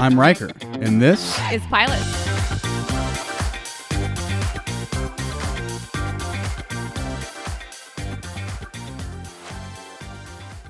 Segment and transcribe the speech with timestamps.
[0.00, 2.00] I'm Riker, and this is Pilot.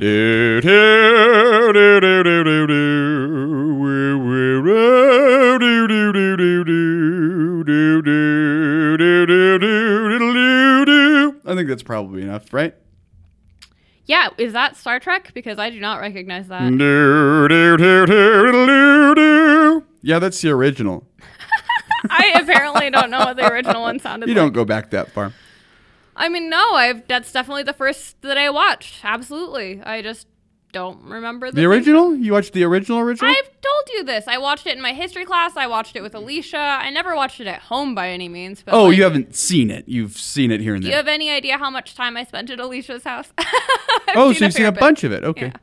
[0.00, 3.76] Do, do, do, do, do, do, do.
[3.78, 5.58] Woo, woo, woo.
[5.60, 7.62] Do, do, do, do, do.
[7.62, 11.40] Do, do, do, do, do, do, do, do.
[11.46, 12.74] I think that's probably enough, right?
[14.10, 15.30] Yeah, is that Star Trek?
[15.34, 16.68] Because I do not recognize that.
[16.68, 19.84] Do, do, do, do, do.
[20.02, 21.06] Yeah, that's the original.
[22.10, 24.34] I apparently don't know what the original one sounded like.
[24.34, 24.46] You like.
[24.46, 25.32] don't go back that far.
[26.16, 29.04] I mean, no, I've that's definitely the first that I watched.
[29.04, 29.80] Absolutely.
[29.80, 30.26] I just
[30.72, 32.14] don't remember the, The original?
[32.14, 33.30] You watched the original original?
[33.30, 34.26] I've told you this.
[34.26, 35.56] I watched it in my history class.
[35.56, 36.58] I watched it with Alicia.
[36.58, 38.62] I never watched it at home by any means.
[38.62, 39.88] But oh, like, you haven't seen it.
[39.88, 40.88] You've seen it here and there.
[40.88, 43.32] Do you have any idea how much time I spent at Alicia's house?
[44.14, 44.80] oh, so you've seen a bit.
[44.80, 45.24] bunch of it.
[45.24, 45.46] Okay.
[45.46, 45.56] Yeah.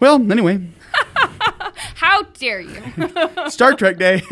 [0.00, 0.60] Well, anyway,
[1.94, 2.82] How dare you?
[3.48, 4.22] Star Trek Day.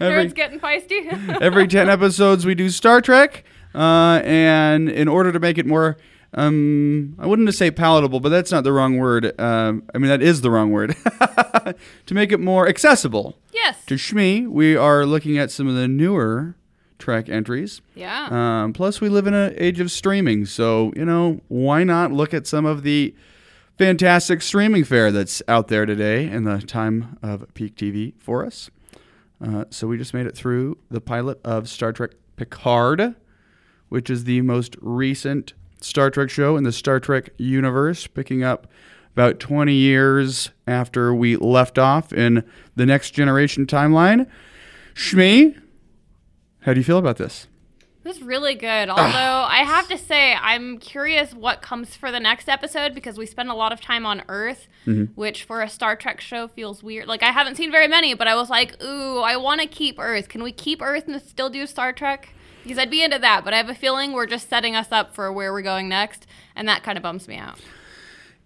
[0.00, 1.40] every, Nerd's getting feisty.
[1.40, 3.44] every 10 episodes, we do Star Trek.
[3.74, 5.96] Uh, and in order to make it more,
[6.34, 9.38] um, I wouldn't say palatable, but that's not the wrong word.
[9.40, 10.96] Um, I mean, that is the wrong word.
[12.06, 13.84] to make it more accessible yes.
[13.86, 16.56] to Shmi, we are looking at some of the newer
[16.98, 17.80] Trek entries.
[17.94, 18.28] Yeah.
[18.30, 22.32] Um, plus, we live in an age of streaming, so you know why not look
[22.32, 23.14] at some of the
[23.78, 28.70] fantastic streaming fare that's out there today in the time of peak TV for us.
[29.44, 33.14] Uh, so we just made it through the pilot of Star Trek Picard,
[33.88, 35.52] which is the most recent
[35.84, 38.66] Star Trek show in the Star Trek universe, picking up
[39.14, 42.42] about 20 years after we left off in
[42.74, 44.28] the Next Generation timeline.
[44.94, 45.60] Shmi,
[46.60, 47.46] how do you feel about this?
[48.04, 48.90] It was really good.
[48.90, 49.02] Although
[49.48, 53.48] I have to say, I'm curious what comes for the next episode because we spend
[53.48, 55.04] a lot of time on Earth, mm-hmm.
[55.14, 57.06] which for a Star Trek show feels weird.
[57.08, 59.98] Like I haven't seen very many, but I was like, ooh, I want to keep
[59.98, 60.28] Earth.
[60.28, 62.28] Can we keep Earth and still do Star Trek?
[62.62, 65.14] Because I'd be into that, but I have a feeling we're just setting us up
[65.14, 67.58] for where we're going next, and that kind of bums me out.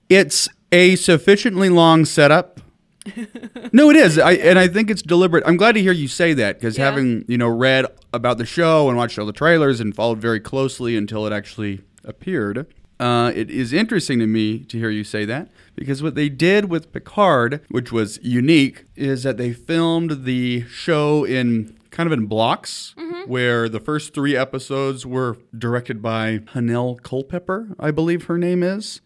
[0.08, 2.60] It's a sufficiently long setup.
[3.72, 5.44] no, it is, I, and I think it's deliberate.
[5.46, 6.84] I'm glad to hear you say that because Yeah.
[6.84, 10.40] having you know read about the show and watched all the trailers and followed very
[10.40, 12.66] closely until it actually appeared,
[13.00, 16.68] uh, it is interesting to me to hear you say that because what they did
[16.68, 22.26] with Picard, which was unique, is that they filmed the show in kind of in
[22.26, 22.94] blocks,
[23.26, 29.00] where the first three episodes were directed by Hanelle Culpepper, I believe her name is.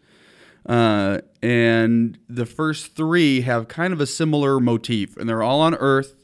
[0.64, 5.74] Uh, and the first three have kind of a similar motif, and they're all on
[5.74, 6.21] Earth.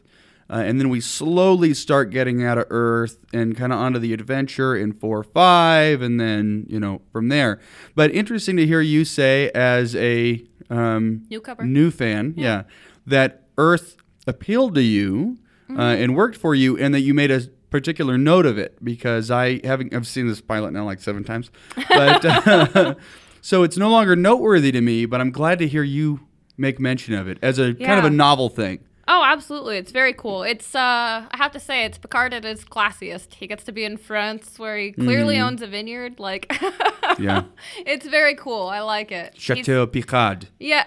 [0.51, 4.15] Uh, and then we slowly start getting out of Earth and kind of onto the
[4.15, 7.61] adventure in four or five, and then you know from there.
[7.95, 11.65] But interesting to hear you say as a um, Newcomer.
[11.65, 12.63] new fan, yeah.
[13.07, 15.39] that Earth appealed to you
[15.71, 19.31] uh, and worked for you, and that you made a particular note of it because
[19.31, 22.95] I having I've seen this pilot now like seven times, but uh,
[23.43, 25.05] so it's no longer noteworthy to me.
[25.05, 26.21] But I'm glad to hear you
[26.57, 28.81] make mention of it as a kind of a novel thing.
[29.11, 29.79] Oh, absolutely.
[29.79, 30.43] It's very cool.
[30.43, 33.35] It's uh I have to say it's Picard at his classiest.
[33.35, 36.21] He gets to be in France where he clearly owns a vineyard.
[36.21, 36.53] Like
[37.19, 37.45] Yeah.
[37.79, 38.67] It's very cool.
[38.69, 39.33] I like it.
[39.35, 40.49] He's- Chateau Picard.
[40.59, 40.85] Yeah.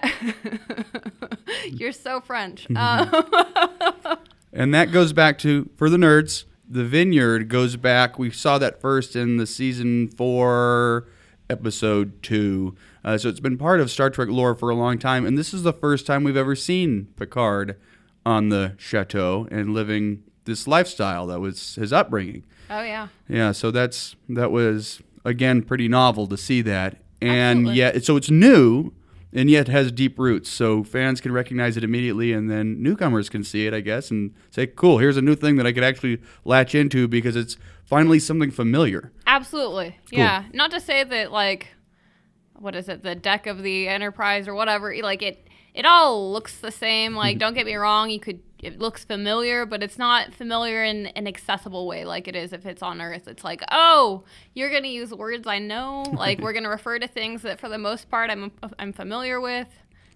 [1.68, 2.66] You're so French.
[2.68, 4.06] Mm-hmm.
[4.06, 4.16] Uh,
[4.54, 6.44] And that goes back to for the nerds.
[6.68, 8.18] The vineyard goes back.
[8.18, 11.06] We saw that first in the season four,
[11.50, 12.76] episode two.
[13.04, 15.52] Uh, so it's been part of Star Trek lore for a long time, and this
[15.52, 17.76] is the first time we've ever seen Picard
[18.24, 22.44] on the chateau and living this lifestyle that was his upbringing.
[22.70, 23.08] oh yeah.
[23.28, 27.74] Yeah, so that's that was again pretty novel to see that, and Absolutely.
[27.78, 28.92] yet so it's new
[29.34, 30.50] and yet has deep roots.
[30.50, 34.34] So fans can recognize it immediately, and then newcomers can see it, I guess, and
[34.50, 38.18] say, "Cool, here's a new thing that I could actually latch into because it's finally
[38.18, 39.98] something familiar." Absolutely.
[40.10, 40.44] Yeah.
[40.52, 41.68] Not to say that like
[42.58, 46.58] what is it, the deck of the Enterprise or whatever, like it it all looks
[46.58, 47.14] the same.
[47.14, 47.40] Like mm-hmm.
[47.40, 51.26] don't get me wrong, you could it looks familiar, but it's not familiar in an
[51.26, 53.26] accessible way like it is if it's on Earth.
[53.26, 54.22] It's like, oh,
[54.54, 56.04] you're gonna use words I know.
[56.12, 59.68] Like we're gonna refer to things that for the most part I'm I'm familiar with.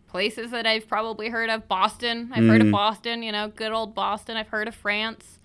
[0.08, 1.66] Places that I've probably heard of.
[1.66, 2.30] Boston.
[2.32, 2.72] I've heard of mm-hmm.
[2.72, 4.36] Boston, you know, good old Boston.
[4.36, 5.40] I've heard of France.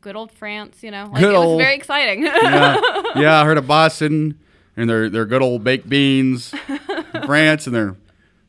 [0.00, 1.10] Good old France, you know.
[1.12, 2.24] Like Good it was old- very exciting.
[2.24, 2.80] yeah,
[3.14, 4.38] yeah, I heard of Boston
[4.76, 6.54] and their their good old baked beans,
[7.26, 7.96] France and their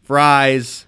[0.01, 0.85] fries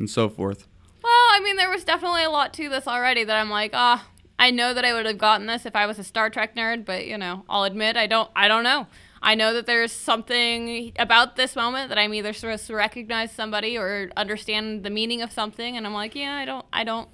[0.00, 0.66] and so forth.
[1.02, 4.06] Well, I mean, there was definitely a lot to this already that I'm like, ah,
[4.38, 6.84] I know that I would have gotten this if I was a Star Trek nerd,
[6.84, 8.30] but you know, I'll admit I don't.
[8.34, 8.86] I don't know.
[9.22, 13.76] I know that there's something about this moment that I'm either supposed to recognize somebody
[13.76, 17.08] or understand the meaning of something, and I'm like, yeah, I don't, I don't.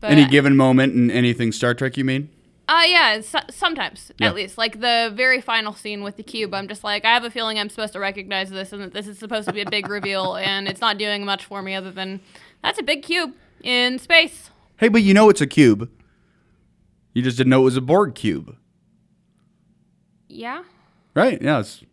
[0.00, 2.30] But, Any given moment in anything Star Trek, you mean?
[2.66, 4.28] Uh, yeah, so, sometimes yeah.
[4.28, 4.56] at least.
[4.56, 7.58] Like the very final scene with the cube, I'm just like, I have a feeling
[7.58, 10.34] I'm supposed to recognize this, and that this is supposed to be a big reveal,
[10.36, 12.20] and it's not doing much for me other than
[12.62, 14.50] that's a big cube in space.
[14.78, 15.90] Hey, but you know it's a cube.
[17.12, 18.56] You just didn't know it was a Borg cube.
[20.28, 20.64] Yeah.
[21.14, 21.40] Right.
[21.40, 21.84] Yeah, it's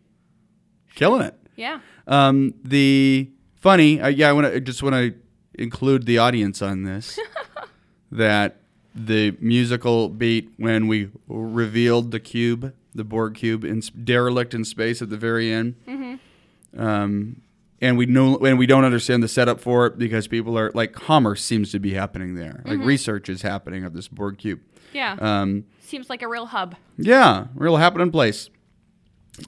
[0.94, 1.34] killing it.
[1.54, 1.80] Yeah.
[2.06, 3.30] Um, the
[3.60, 5.14] funny, uh, yeah, I want to just want to
[5.54, 7.18] include the audience on this.
[8.10, 8.61] that
[8.94, 15.00] the musical beat when we revealed the cube, the Borg cube, in derelict in space
[15.00, 15.76] at the very end.
[15.86, 16.80] Mm-hmm.
[16.80, 17.42] Um,
[17.80, 20.92] and we know and we don't understand the setup for it because people are like
[20.92, 22.86] commerce seems to be happening there, like mm-hmm.
[22.86, 24.60] research is happening of this Borg cube.
[24.92, 25.16] Yeah.
[25.20, 26.76] Um, Seems like a real hub.
[26.96, 28.50] Yeah, real happening place.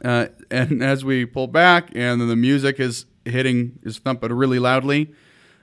[0.04, 4.58] Uh, and as we pull back, and then the music is hitting, is thumping really
[4.58, 5.12] loudly.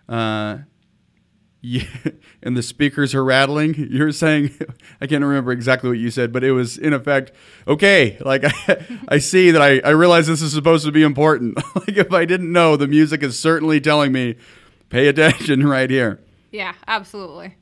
[0.08, 0.60] Uh,
[1.62, 1.84] yeah,
[2.44, 3.76] and the speakers are rattling.
[3.76, 4.52] You're saying,
[5.02, 7.32] I can't remember exactly what you said, but it was in effect,
[7.68, 11.58] okay, like I, I see that I, I realize this is supposed to be important.
[11.76, 14.36] like if I didn't know, the music is certainly telling me,
[14.90, 16.20] pay attention right here.
[16.52, 17.56] Yeah, absolutely.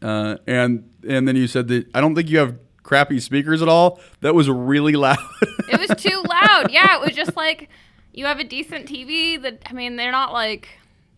[0.00, 3.68] Uh, and and then you said that I don't think you have crappy speakers at
[3.68, 4.00] all.
[4.20, 5.18] That was really loud.
[5.68, 6.70] it was too loud.
[6.70, 7.68] Yeah, it was just like
[8.12, 10.68] you have a decent TV that I mean, they're not like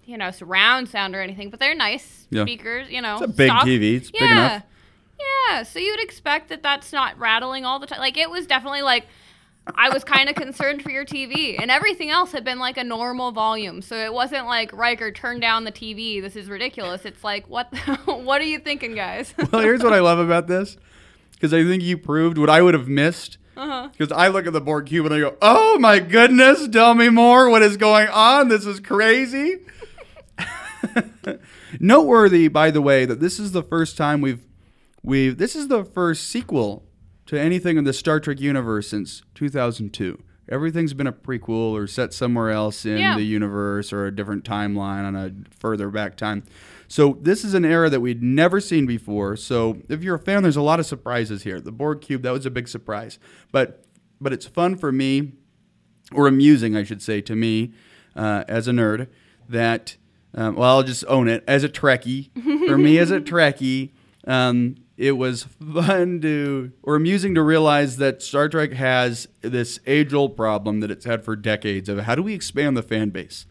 [0.05, 2.43] you know, surround sound or anything, but they're nice yeah.
[2.43, 3.15] speakers, you know.
[3.15, 3.67] It's a big stock.
[3.67, 3.97] TV.
[3.97, 4.21] It's yeah.
[4.21, 4.63] big enough.
[5.49, 5.63] Yeah.
[5.63, 8.01] So you'd expect that that's not rattling all the time.
[8.01, 9.07] Like it was definitely like
[9.77, 12.85] I was kind of concerned for your TV, and everything else had been like a
[12.85, 13.83] normal volume.
[13.83, 16.21] So it wasn't like Riker, turn down the TV.
[16.21, 17.05] This is ridiculous.
[17.05, 17.75] It's like what
[18.05, 19.35] what are you thinking, guys?
[19.53, 20.77] well, here's what I love about this,
[21.33, 23.39] because I think you proved what I would have missed.
[23.55, 24.15] Because uh-huh.
[24.17, 27.51] I look at the Borg cube and I go, "Oh my goodness, tell me more.
[27.51, 28.49] What is going on?
[28.49, 29.59] This is crazy."
[31.81, 34.47] Noteworthy, by the way, that this is the first time we've
[35.03, 36.85] we've this is the first sequel
[37.27, 40.23] to anything in the Star Trek universe since 2002.
[40.49, 43.17] Everything's been a prequel or set somewhere else in yeah.
[43.17, 46.45] the universe or a different timeline on a further back time.
[46.89, 49.37] So this is an era that we'd never seen before.
[49.37, 51.61] So if you're a fan, there's a lot of surprises here.
[51.61, 53.19] The Borg cube that was a big surprise,
[53.51, 53.85] but
[54.21, 55.33] but it's fun for me,
[56.13, 57.73] or amusing, I should say, to me
[58.15, 59.09] uh, as a nerd
[59.49, 59.97] that
[60.35, 62.31] um, well, I'll just own it as a Trekkie.
[62.67, 63.91] For me, as a Trekkie,
[64.27, 70.37] um, it was fun to or amusing to realize that Star Trek has this age-old
[70.37, 73.47] problem that it's had for decades of how do we expand the fan base?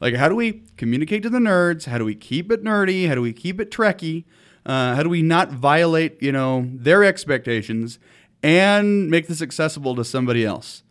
[0.00, 1.86] Like, how do we communicate to the nerds?
[1.86, 3.08] How do we keep it nerdy?
[3.08, 4.24] How do we keep it Trekkie?
[4.66, 7.98] Uh, how do we not violate, you know, their expectations
[8.42, 10.82] and make this accessible to somebody else?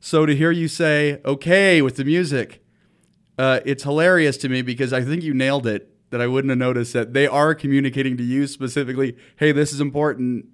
[0.00, 2.64] So to hear you say, okay, with the music,
[3.42, 5.88] uh, it's hilarious to me because I think you nailed it.
[6.10, 9.16] That I wouldn't have noticed that they are communicating to you specifically.
[9.36, 10.44] Hey, this is important.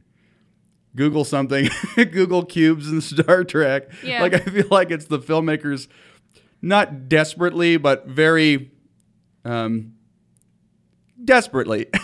[0.95, 1.69] Google something.
[1.97, 3.91] Google cubes and Star Trek.
[4.05, 4.23] Yeah.
[4.23, 5.89] Like I feel like it's the filmmakers,
[6.63, 8.71] not desperately, but very
[9.45, 9.95] um,
[11.23, 11.89] desperately.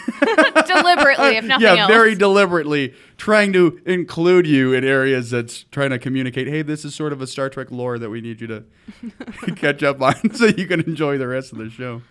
[0.66, 1.90] deliberately, if nothing yeah, else.
[1.90, 6.94] very deliberately trying to include you in areas that's trying to communicate, hey, this is
[6.94, 8.64] sort of a Star Trek lore that we need you to
[9.56, 12.02] catch up on so you can enjoy the rest of the show.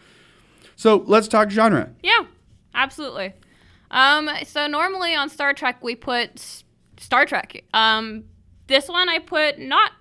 [0.76, 1.92] So let's talk genre.
[2.02, 2.26] Yeah,
[2.74, 3.34] absolutely.
[3.92, 6.64] Um, so normally on Star Trek we put
[6.98, 7.64] Star Trek.
[7.74, 8.26] Um,
[8.68, 9.92] this one I put not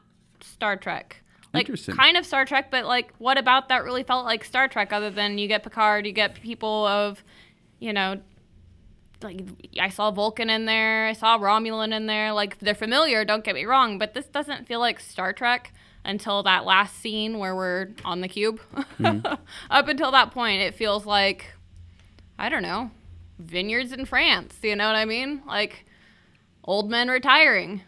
[0.40, 1.22] Star Trek
[1.54, 4.92] like kind of Star Trek, but like what about that really felt like Star Trek
[4.92, 7.22] other than you get Picard, you get people of,
[7.78, 8.20] you know,
[9.22, 9.42] like
[9.78, 12.32] I saw Vulcan in there, I saw Romulan in there.
[12.32, 15.72] Like they're familiar, don't get me wrong, but this doesn't feel like Star Trek
[16.04, 18.60] until that last scene where we're on the cube.
[18.98, 19.38] Mm.
[19.70, 21.46] Up until that point, it feels like
[22.38, 22.90] I don't know,
[23.38, 25.42] vineyards in France, you know what I mean?
[25.46, 25.86] Like
[26.64, 27.82] old men retiring.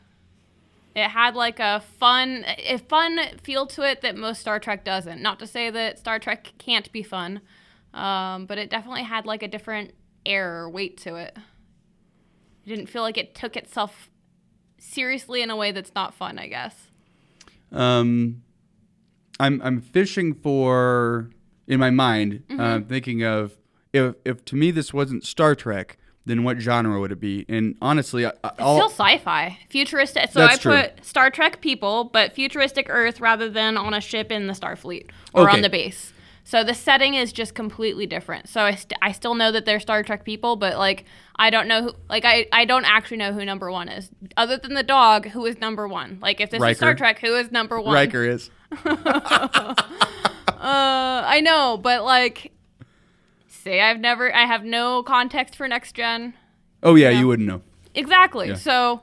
[0.95, 5.21] It had like a fun, a fun feel to it that most Star Trek doesn't.
[5.21, 7.41] Not to say that Star Trek can't be fun,
[7.93, 9.93] um, but it definitely had like a different
[10.27, 11.37] air or weight to it.
[12.65, 14.11] It didn't feel like it took itself
[14.79, 16.39] seriously in a way that's not fun.
[16.39, 16.75] I guess.
[17.73, 18.43] Um,
[19.41, 21.31] I'm I'm fishing for
[21.67, 22.61] in my mind, mm-hmm.
[22.61, 23.57] uh, thinking of
[23.93, 27.45] if if to me this wasn't Star Trek, then what genre would it be?
[27.49, 30.31] And honestly, I, will still sci-fi, futuristic.
[30.31, 30.83] So I put true.
[31.03, 35.49] Star Trek people, but futuristic Earth rather than on a ship in the Starfleet or
[35.49, 35.57] okay.
[35.57, 36.13] on the base.
[36.47, 38.51] So the setting is just completely different.
[38.51, 41.67] So I, st- I still know that they're Star Trek people, but like I don't
[41.67, 44.11] know who like I, I don't actually know who number one is.
[44.37, 46.19] Other than the dog, who is number one?
[46.21, 46.73] Like if this Riker.
[46.73, 47.95] is Star Trek, who is number one?
[47.95, 48.51] Riker is.
[48.87, 49.75] uh,
[50.61, 52.53] I know, but like
[53.49, 56.35] say I've never I have no context for next gen.
[56.83, 57.21] Oh yeah, Yeah.
[57.21, 57.63] you wouldn't know.
[57.95, 58.49] Exactly.
[58.49, 58.55] Yeah.
[58.57, 59.01] So,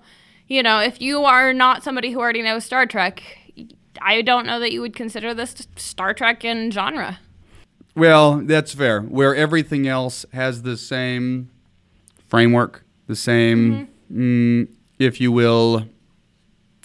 [0.48, 3.24] you know, if you are not somebody who already knows Star Trek,
[4.02, 7.20] I don't know that you would consider this Star Trek in genre.
[7.96, 9.02] Well, that's fair.
[9.02, 11.52] Where everything else has the same
[12.28, 14.68] framework, the same, mm,
[14.98, 15.86] if you will,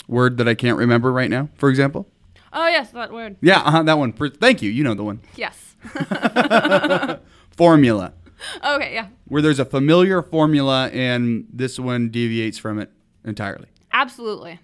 [0.08, 1.48] word that I can't remember right now.
[1.56, 2.08] For example.
[2.52, 3.36] Oh yes, that word.
[3.40, 4.12] Yeah, uh-huh, that one.
[4.12, 4.70] Thank you.
[4.70, 5.20] You know the one.
[5.36, 5.76] Yes.
[7.56, 8.12] Formula.
[8.64, 9.08] okay, yeah.
[9.28, 12.90] Where there's a familiar formula and this one deviates from it
[13.24, 13.68] entirely.
[13.92, 14.58] Absolutely.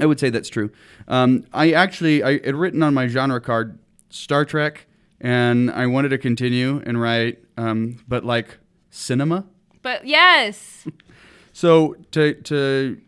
[0.00, 0.70] I would say that's true.
[1.08, 3.78] Um, I actually I had written on my genre card
[4.10, 4.85] Star Trek,
[5.20, 8.58] and I wanted to continue and write, um, but like
[8.90, 9.46] cinema.
[9.82, 10.86] But yes.
[11.56, 13.00] So to to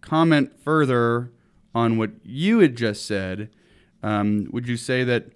[0.00, 1.30] comment further
[1.76, 3.50] on what you had just said,
[4.02, 5.26] um, would you say that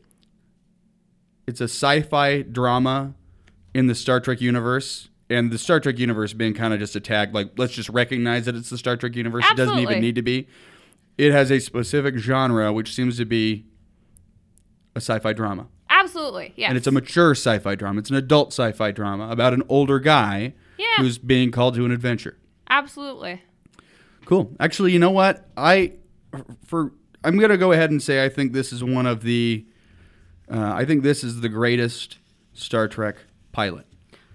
[1.47, 3.15] it's a sci-fi drama
[3.73, 5.09] in the Star Trek universe?
[5.31, 8.47] And the Star Trek universe being kind of just a tag, like let's just recognize
[8.47, 9.45] that it's the Star Trek universe.
[9.49, 10.49] It doesn't even need to be.
[11.17, 13.67] It has a specific genre, which seems to be
[14.97, 15.69] a sci-fi drama,
[16.15, 16.53] Absolutely.
[16.57, 16.69] Yeah.
[16.69, 17.99] and it's a mature sci-fi drama.
[18.01, 20.87] It's an adult sci-fi drama about an older guy Yeah.
[20.99, 22.37] who's being called to an adventure.
[22.69, 23.43] Absolutely.
[24.27, 24.53] Cool.
[24.61, 25.49] Actually, you know what?
[25.57, 25.93] I
[26.67, 26.93] for
[27.25, 29.65] I'm gonna go ahead and say I think this is one of the
[30.51, 32.19] uh, I think this is the greatest
[32.53, 33.17] Star Trek
[33.53, 33.87] pilot.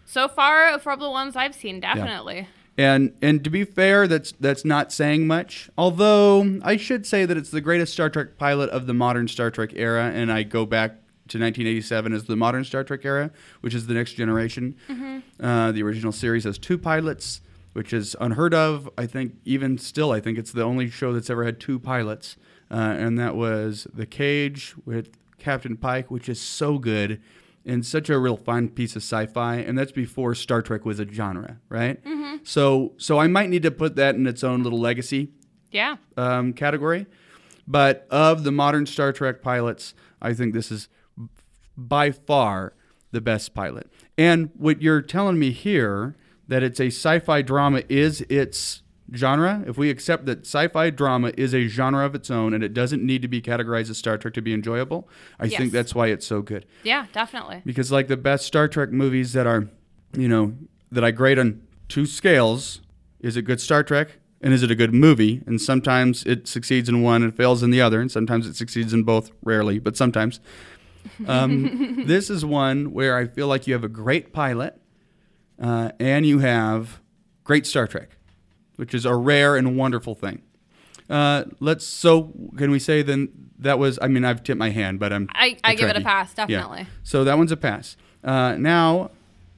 [0.05, 2.47] So far from the ones I've seen, definitely.
[2.77, 5.69] And and to be fair, that's that's not saying much.
[5.77, 9.49] Although I should say that it's the greatest Star Trek pilot of the modern Star
[9.51, 10.95] Trek era, and I go back
[11.29, 13.31] to 1987 as the modern Star Trek era,
[13.61, 14.75] which is the next generation.
[15.39, 17.41] Uh, the original series has two pilots,
[17.73, 18.89] which is unheard of.
[18.97, 22.37] I think even still, I think it's the only show that's ever had two pilots,
[22.71, 27.21] uh, and that was The Cage with Captain Pike, which is so good
[27.65, 29.55] and such a real fun piece of sci-fi.
[29.57, 31.99] And that's before Star Trek was a genre, right?
[32.43, 35.31] So, so I might need to put that in its own little legacy
[35.69, 35.97] Yeah.
[36.15, 37.07] um, category.
[37.67, 40.87] But of the modern Star Trek pilots, I think this is
[41.77, 42.73] by far
[43.11, 43.89] the best pilot.
[44.17, 46.15] And what you're telling me here
[46.47, 48.81] that it's a sci-fi drama is its
[49.13, 49.63] genre.
[49.67, 53.03] If we accept that sci-fi drama is a genre of its own and it doesn't
[53.03, 55.07] need to be categorized as Star Trek to be enjoyable,
[55.39, 55.57] I Yes.
[55.59, 57.61] think that's why it's so good Yeah, definitely.
[57.65, 59.69] because like the best Star Trek movies that are,
[60.17, 60.53] you know,
[60.91, 62.81] that I grade on two scales,
[63.21, 65.41] is it good Star Trek and is it a good movie?
[65.45, 68.93] And sometimes it succeeds in one and fails in the other, and sometimes it succeeds
[68.93, 70.39] in both, rarely, but sometimes.
[71.27, 74.79] Um, this is one where I feel like you have a great pilot
[75.61, 76.99] uh, and you have
[77.43, 78.17] great Star Trek,
[78.75, 80.41] which is a rare and wonderful thing.
[81.09, 81.85] Uh, let's.
[81.85, 83.97] So, can we say then that was?
[84.01, 85.29] I mean, I've tipped my hand, but I'm.
[85.33, 86.45] I, I give it a pass, Yeah.
[86.47, 86.87] definitely.
[87.03, 87.95] So that one's a pass.
[88.23, 89.11] Uh, now,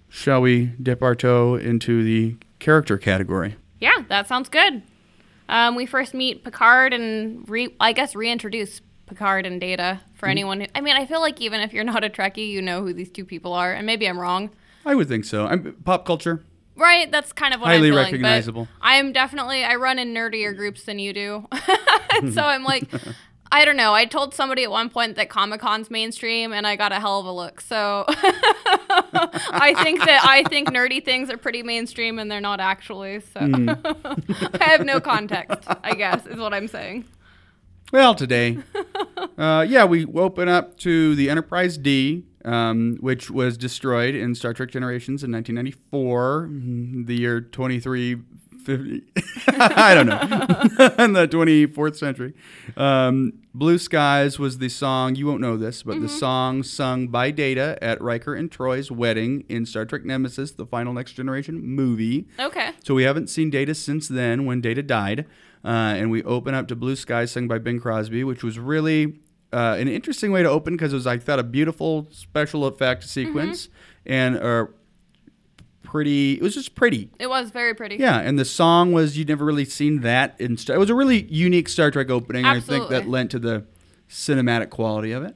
[0.10, 3.56] shall we dip our toe into the character category?
[3.80, 4.84] Yeah, that sounds good.
[5.48, 10.32] Um, we first meet Picard and re- I guess reintroduce Picard and Data for Mm-hmm.
[10.32, 10.62] anyone.
[10.62, 12.94] Who, I mean, I feel like even if you're not a Trekkie, you know who
[12.94, 14.50] these two people are, and maybe I'm wrong.
[14.86, 15.46] I would think so.
[15.48, 16.44] I'm, pop culture.
[16.76, 17.98] Right, that's kind of what Highly I'm feeling.
[18.06, 18.64] Highly recognizable.
[18.80, 21.46] But I'm definitely I run in nerdier groups than you do,
[22.34, 22.86] so I'm like,
[23.52, 23.94] I don't know.
[23.94, 27.20] I told somebody at one point that Comic Con's mainstream, and I got a hell
[27.20, 27.60] of a look.
[27.62, 33.20] So I think that I think nerdy things are pretty mainstream, and they're not actually.
[33.22, 33.70] So Hmm.
[34.62, 35.68] I have no context.
[35.84, 37.06] I guess is what I'm saying.
[37.92, 38.60] Well, today,
[39.38, 44.54] uh, yeah, we open up to the Enterprise D, um, which was destroyed in Star
[44.54, 49.04] Trek Generations in 1994, mm, the year 2350.
[49.48, 50.20] I don't know,
[51.04, 52.36] in the 24th century.
[52.78, 57.32] Um, Blue Skies was the song, you won't know this, but the song sung by
[57.32, 62.28] Data at Riker and Troi's wedding in Star Trek Nemesis, the final Next Generation movie.
[62.40, 62.70] Okay.
[62.84, 65.26] So we haven't seen Data since then when Data died.
[65.64, 69.20] Uh, and we open up to Blue Sky sung by Bing Crosby, which was really
[69.52, 73.04] uh, an interesting way to open because it was, I thought, a beautiful special effect
[73.04, 73.68] sequence
[74.06, 74.68] and a
[75.84, 77.10] pretty, it was just pretty.
[77.20, 77.98] It was very pretty.
[77.98, 80.40] Yeah, and the song was, you'd never really seen that.
[80.40, 82.46] In Star, it was a really unique Star Trek opening.
[82.46, 83.66] I think that lent to the
[84.10, 85.36] cinematic quality of it.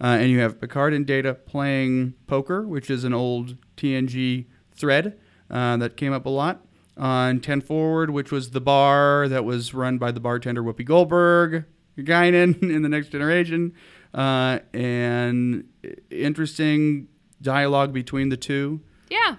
[0.00, 5.18] Uh, and you have Picard and Data playing poker, which is an old TNG thread
[5.50, 6.64] uh, that came up a lot
[6.98, 11.64] on 10 Forward, which was the bar that was run by the bartender Whoopi Goldberg.
[12.02, 13.74] Guinan in the Next Generation,
[14.14, 15.68] uh, and
[16.10, 17.08] interesting
[17.42, 18.80] dialogue between the two.
[19.10, 19.36] Yeah.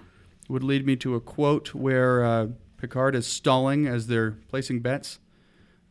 [0.48, 5.18] Would lead me to a quote where uh, Picard is stalling as they're placing bets.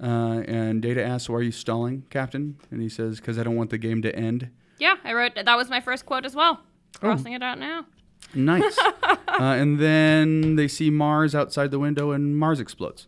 [0.02, 3.58] Uh, and Data asks, "Why are you stalling, Captain?" And he says, "Because I don't
[3.58, 6.62] want the game to end." Yeah, I wrote that was my first quote as well.
[6.98, 7.36] Crossing oh.
[7.36, 7.86] it out now.
[8.34, 8.78] Nice.
[9.04, 13.08] uh, and then they see Mars outside the window, and Mars explodes.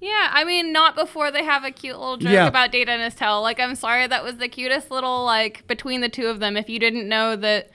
[0.00, 2.46] Yeah, I mean, not before they have a cute little joke Yeah.
[2.46, 3.42] about Data and Estelle.
[3.42, 6.56] Like, I'm sorry, that was the cutest little like between the two of them.
[6.56, 7.70] If you didn't know that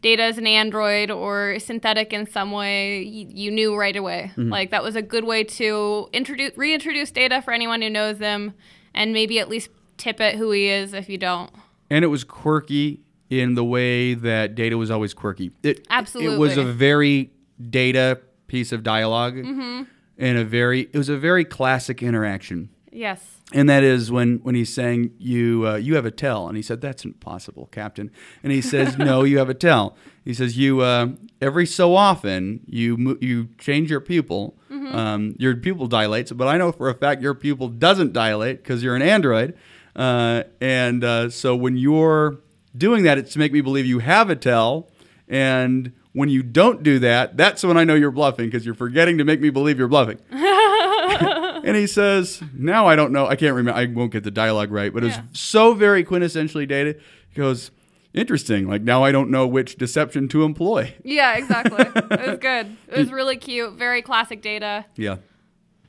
[0.00, 4.32] Data is an android or synthetic in some way, you, you knew right away.
[4.36, 8.54] Like, that was a good way to introduce reintroduce Data for anyone who knows him,
[8.94, 11.50] and maybe at least tip at who he is if you don't.
[11.90, 15.50] and it was quirky in the way that Data was always quirky.
[15.62, 16.34] It, Absolutely.
[16.34, 17.30] It was a very
[17.70, 19.82] Data piece of dialog Mm-hmm.
[20.16, 22.70] and a very it was a very classic interaction.
[22.90, 23.22] Yes.
[23.52, 26.62] And that is when, when he's saying you uh, you have a tell, and he
[26.62, 28.10] said that's impossible, Captain.
[28.42, 29.96] And he says no, you have a tell.
[30.24, 31.08] He says you uh,
[31.40, 36.72] every so often you you change your pupil, um, your pupil dilates, but I know
[36.72, 39.54] for a fact your pupil doesn't dilate because you're an android.
[39.96, 42.38] Uh, and uh, so when you're
[42.78, 44.88] doing that, it's to make me believe you have a tell.
[45.28, 49.18] And when you don't do that, that's when I know you're bluffing because you're forgetting
[49.18, 50.18] to make me believe you're bluffing.
[50.30, 53.26] and he says, "Now I don't know.
[53.26, 53.78] I can't remember.
[53.78, 55.22] I won't get the dialogue right, but Yeah.
[55.30, 56.96] it's so very quintessentially Data."
[57.30, 57.70] He goes,
[58.14, 58.66] "Interesting.
[58.68, 61.84] Like now I don't know which deception to employ." Yeah, exactly.
[61.94, 62.76] it was good.
[62.88, 63.74] It was really cute.
[63.74, 64.86] Very classic Data.
[64.96, 65.16] Yeah.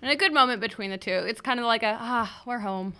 [0.01, 1.12] And a good moment between the two.
[1.12, 2.93] It's kind of like a ah, we're home.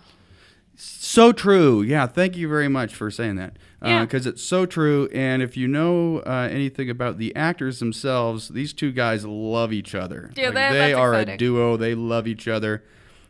[0.82, 1.82] So true.
[1.82, 3.56] Yeah, thank you very much for saying that.
[3.82, 4.04] Yeah.
[4.04, 5.08] Because it's so true.
[5.12, 9.94] And if you know uh, anything about the actors themselves, these two guys love each
[9.94, 10.30] other.
[10.34, 10.70] Do Like, they?
[10.72, 11.34] They are exciting.
[11.34, 11.76] a duo.
[11.76, 12.84] They love each other.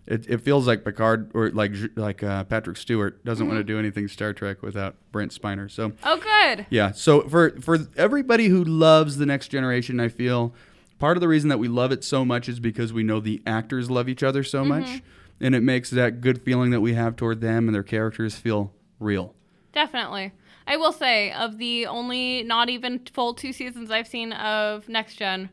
[0.07, 3.69] It, it feels like Picard or like like uh, Patrick Stewart doesn't want to Mm-hmm.
[3.69, 5.71] do anything Star Trek without Brent Spiner.
[5.71, 6.66] So Oh, good.
[6.71, 6.90] yeah.
[6.92, 10.52] So for for everybody who loves the next generation, I feel
[10.99, 13.40] part of the reason that we love it so much is because we know the
[13.47, 15.00] actors love each other so much,
[15.40, 18.73] and it makes that good feeling that we have toward them and their characters feel
[18.99, 19.35] real.
[19.73, 20.33] Definitely.
[20.66, 25.16] I will say, of the only not even full two seasons I've seen of Next
[25.16, 25.50] Gen,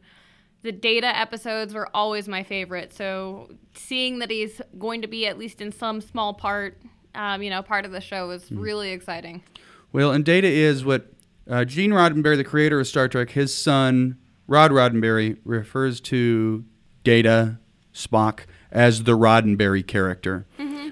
[0.64, 2.94] the data episodes were always my favorite.
[2.94, 6.82] So seeing that he's going to be at least in some small part,
[7.16, 9.44] um, you know, part of the show is really exciting.
[9.92, 11.12] Well, and Data is what
[11.50, 16.66] uh, Gene Roddenberry, the creator of Star Trek, his son Rod Roddenberry refers to
[17.04, 17.60] Data
[17.94, 20.46] Spock as the Roddenberry character,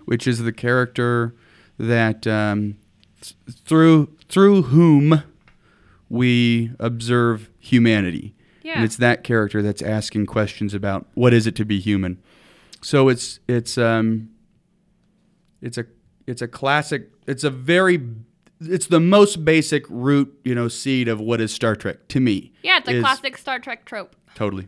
[0.05, 1.35] which is the character
[1.77, 2.77] that um,
[3.21, 3.35] th-
[3.65, 5.23] through through whom
[6.09, 8.35] we observe humanity.
[8.63, 8.75] Yeah.
[8.75, 12.21] And it's that character that's asking questions about what is it to be human.
[12.81, 14.29] So it's it's um
[15.61, 15.85] it's a
[16.25, 17.99] it's a classic it's a very
[18.61, 22.53] it's the most basic root, you know, seed of what is Star Trek to me.
[22.63, 24.15] Yeah, it's a classic Star Trek trope.
[24.33, 24.67] Totally.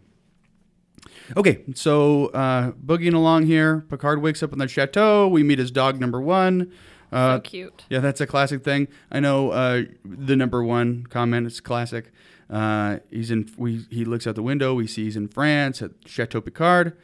[1.36, 5.28] Okay, so uh, boogieing along here, Picard wakes up in the chateau.
[5.28, 6.72] We meet his dog number one.
[7.12, 7.86] Uh, so cute.
[7.90, 8.88] yeah, that's a classic thing.
[9.12, 12.12] I know uh, the number one comment is classic.
[12.50, 13.50] Uh, he's in.
[13.58, 14.74] We he looks out the window.
[14.74, 16.98] We see he's in France at Chateau Picard,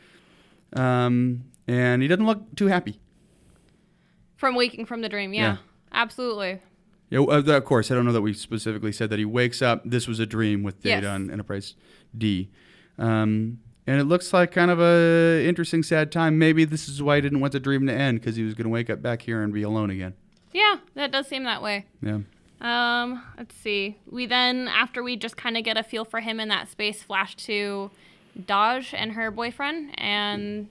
[0.74, 3.00] um, and he doesn't look too happy.
[4.38, 5.34] From waking from the dream.
[5.34, 5.58] Yeah, Yeah.
[5.94, 6.60] absolutely.
[7.10, 7.92] Yeah, of course.
[7.92, 9.82] I don't know that we specifically said that he wakes up.
[9.86, 11.10] This was a dream with Data Yes.
[11.14, 11.76] on Enterprise
[12.18, 12.50] D,
[12.98, 16.38] um, and it looks like kind of a interesting, sad time.
[16.38, 18.66] Maybe this is why he didn't want the dream to end because he was going
[18.66, 20.14] to wake up back here and be alone again.
[20.54, 21.86] Yeah, that does seem that way.
[22.02, 22.20] Yeah.
[22.62, 23.98] Um, let's see.
[24.10, 27.04] We then, after we just kind of get a feel for him in that space,
[27.04, 27.92] flash to
[28.46, 30.70] Dodge and her boyfriend, and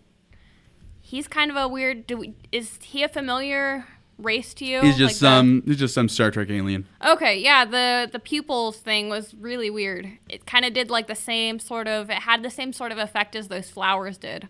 [1.02, 2.06] he's kind of a weird.
[2.06, 3.86] Do we, is he a familiar
[4.18, 4.80] race to you?
[4.82, 5.62] He's just Like some.
[5.66, 6.86] He's just some Star Trek alien.
[7.04, 10.10] Okay, yeah, the the pupils thing was really weird.
[10.28, 12.10] It kind of did like the same sort of.
[12.10, 14.48] It had the same sort of effect as those flowers did.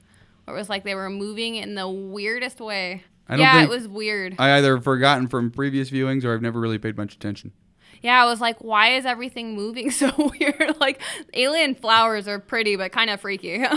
[0.48, 3.04] It was like they were moving in the weirdest way.
[3.28, 4.34] I don't yeah, it was weird.
[4.38, 7.52] I either forgotten from previous viewings or I've never really paid much attention.
[8.02, 10.76] Yeah, I was like, why is everything moving so weird?
[10.80, 11.00] like,
[11.34, 13.64] alien flowers are pretty, but kind of freaky.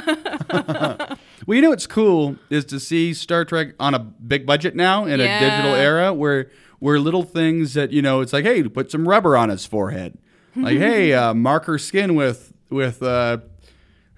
[1.47, 5.05] Well, you know what's cool is to see Star Trek on a big budget now
[5.05, 5.37] in Yeah.
[5.37, 9.07] a digital era where where little things that you know it's like, hey, put some
[9.07, 10.17] rubber on his forehead,
[10.55, 13.37] like, hey, uh, mark her skin with with uh,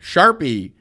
[0.01, 0.71] Sharpie.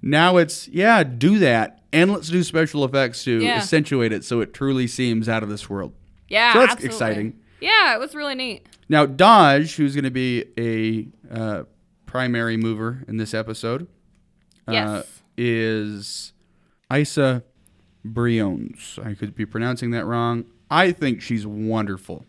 [0.00, 3.56] Now it's yeah, do that, and let's do special effects to Yeah.
[3.58, 5.92] accentuate it so it truly seems out of this world.
[6.28, 6.96] yeah, So that's absolutely.
[6.96, 7.38] exciting.
[7.60, 8.66] Yeah, it was really neat.
[8.92, 11.62] Now, Dodge, who's going to be a uh,
[12.04, 13.88] primary mover in this episode,
[14.68, 15.22] uh, Yes.
[15.38, 16.32] is
[16.94, 17.42] Isa
[18.04, 18.98] Briones.
[19.02, 20.44] I could be pronouncing that wrong.
[20.70, 22.26] I think she's wonderful.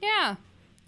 [0.00, 0.36] Yeah.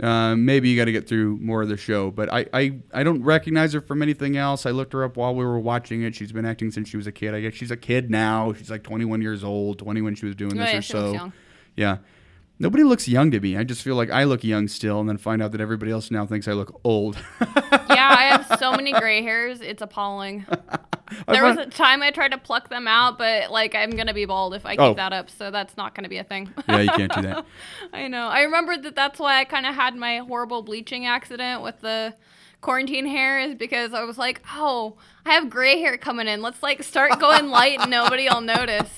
[0.01, 3.03] Uh, maybe you got to get through more of the show, but I, I, I
[3.03, 4.65] don't recognize her from anything else.
[4.65, 6.15] I looked her up while we were watching it.
[6.15, 7.35] She's been acting since she was a kid.
[7.35, 8.53] I guess she's a kid now.
[8.53, 11.13] She's like 21 years old, 20 when she was doing Oh, this yeah, or so.
[11.15, 11.33] young.
[11.75, 11.97] Yeah.
[12.59, 13.57] Nobody looks young to me.
[13.57, 16.11] I just feel like I look young still, and then find out that everybody else
[16.11, 17.19] now thinks I look old.
[17.89, 19.61] Yeah, I have so many gray hairs.
[19.63, 20.45] It's appalling.
[21.29, 24.25] There was a time I tried to pluck them out, but like I'm gonna be
[24.25, 24.95] bald if I keep Oh.
[24.95, 26.53] that up, so that's not gonna be a thing.
[26.69, 27.47] yeah, you can't do that.
[27.93, 28.27] I know.
[28.27, 32.13] I remember that that's why I kind of had my horrible bleaching accident with the
[32.61, 36.43] quarantine hair is because I was like, oh, I have gray hair coming in.
[36.43, 38.91] Let's like start going light and nobody will notice.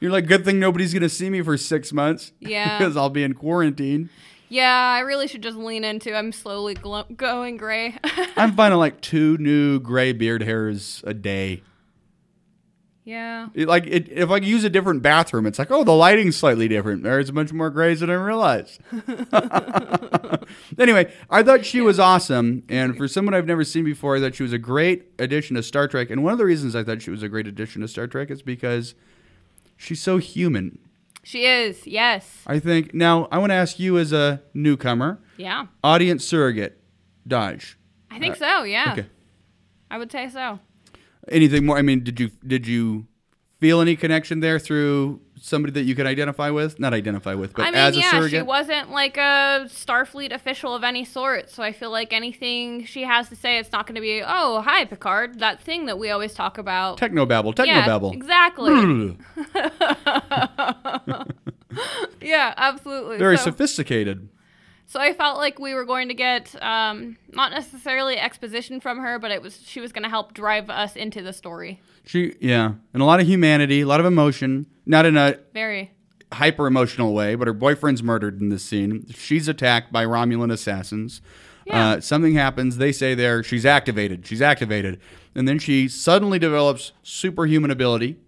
[0.00, 2.32] You're like, good thing nobody's gonna see me for six months.
[2.40, 2.78] Yeah.
[2.80, 4.10] because I'll be in quarantine.
[4.48, 6.14] Yeah, I really should just lean into.
[6.14, 7.96] I'm slowly glo- going gray.
[8.36, 11.62] I'm finding like two new gray beard hairs a day.
[13.04, 13.48] yeah.
[13.54, 16.68] It, like it, if I use a different bathroom, it's like, oh, the lighting's slightly
[16.68, 17.02] different.
[17.02, 18.80] There's a bunch more grays than I realized.
[20.78, 24.34] anyway, I thought she was awesome, and for someone I've never seen before, I thought
[24.36, 26.10] she was a great addition to Star Trek.
[26.10, 28.30] And one of the reasons I thought she was a great addition to Star Trek
[28.30, 28.94] is because
[29.76, 30.78] she's so human.
[31.22, 31.86] She is.
[31.86, 32.42] Yes.
[32.46, 32.94] I think.
[32.94, 35.66] Now, I want to ask you as a newcomer, Yeah.
[35.82, 36.80] audience surrogate,
[37.26, 37.76] Dodge.
[38.10, 38.62] I think uh, so.
[38.62, 38.92] Yeah.
[38.92, 39.06] Okay.
[39.90, 40.60] I would say so.
[41.28, 41.76] Anything more?
[41.76, 43.06] I mean, did you did you
[43.58, 46.78] feel any connection there through somebody that you could identify with?
[46.78, 48.40] Not identify with, but I mean, as a yeah, surrogate.
[48.40, 53.02] she wasn't like a Starfleet official of any sort, so I feel like anything she
[53.02, 56.10] has to say, it's not going to be, "Oh, hi, Picard," that thing that we
[56.10, 56.98] always talk about.
[56.98, 58.12] Technobabble, yeah, technobabble.
[58.12, 59.16] exactly.
[62.20, 63.18] yeah, absolutely.
[63.18, 64.28] Very so, sophisticated.
[64.86, 69.18] So I felt like we were going to get um, not necessarily exposition from her,
[69.18, 71.80] but it was she was going to help drive us into the story.
[72.04, 74.66] She, yeah, and a lot of humanity, a lot of emotion.
[74.86, 75.90] Not in a Very.
[76.32, 79.06] hyper emotional way, but her boyfriend's murdered in this scene.
[79.12, 81.20] She's attacked by Romulan assassins.
[81.66, 81.88] Yeah.
[81.88, 82.76] Uh, something happens.
[82.76, 84.24] They say there she's activated.
[84.24, 85.00] She's activated,
[85.34, 88.18] and then she suddenly develops superhuman ability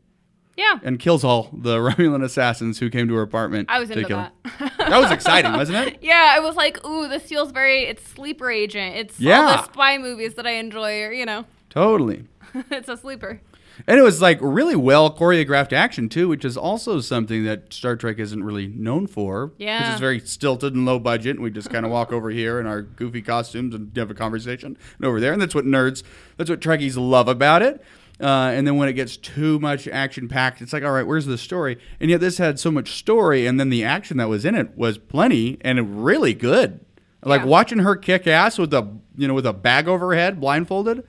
[0.59, 0.79] Yeah.
[0.83, 3.69] and kills all the Romulan assassins who came to her apartment.
[3.71, 4.35] I was into that.
[4.79, 5.99] That was exciting, wasn't it?
[6.03, 7.85] Yeah, I was like, ooh, this feels very.
[7.85, 8.97] It's sleeper agent.
[8.97, 11.03] It's all the spy movies that I enjoy.
[11.03, 12.25] Or, you know, Totally.
[12.71, 13.41] it's a sleeper.
[13.87, 17.95] And it was like really well choreographed action too, which is also something that Star
[17.95, 19.47] Trek isn't really known for.
[19.49, 19.93] Because Yeah.
[19.93, 22.67] it's very stilted and low budget, and we just kind of walk over here in
[22.67, 25.33] our goofy costumes and have a conversation and over there.
[25.33, 26.03] And that's what nerds,
[26.37, 27.81] that's what Trekkies love about it.
[28.21, 31.27] Uh, and then when it gets too much action packed, it's like, all right, where's
[31.27, 31.79] the story?
[32.01, 34.77] And yet this had so much story, and then the action that was in it
[34.77, 36.81] was plenty and really good.
[37.23, 40.41] Like watching her kick ass with a you know with a bag over her head,
[40.41, 41.01] blindfolded.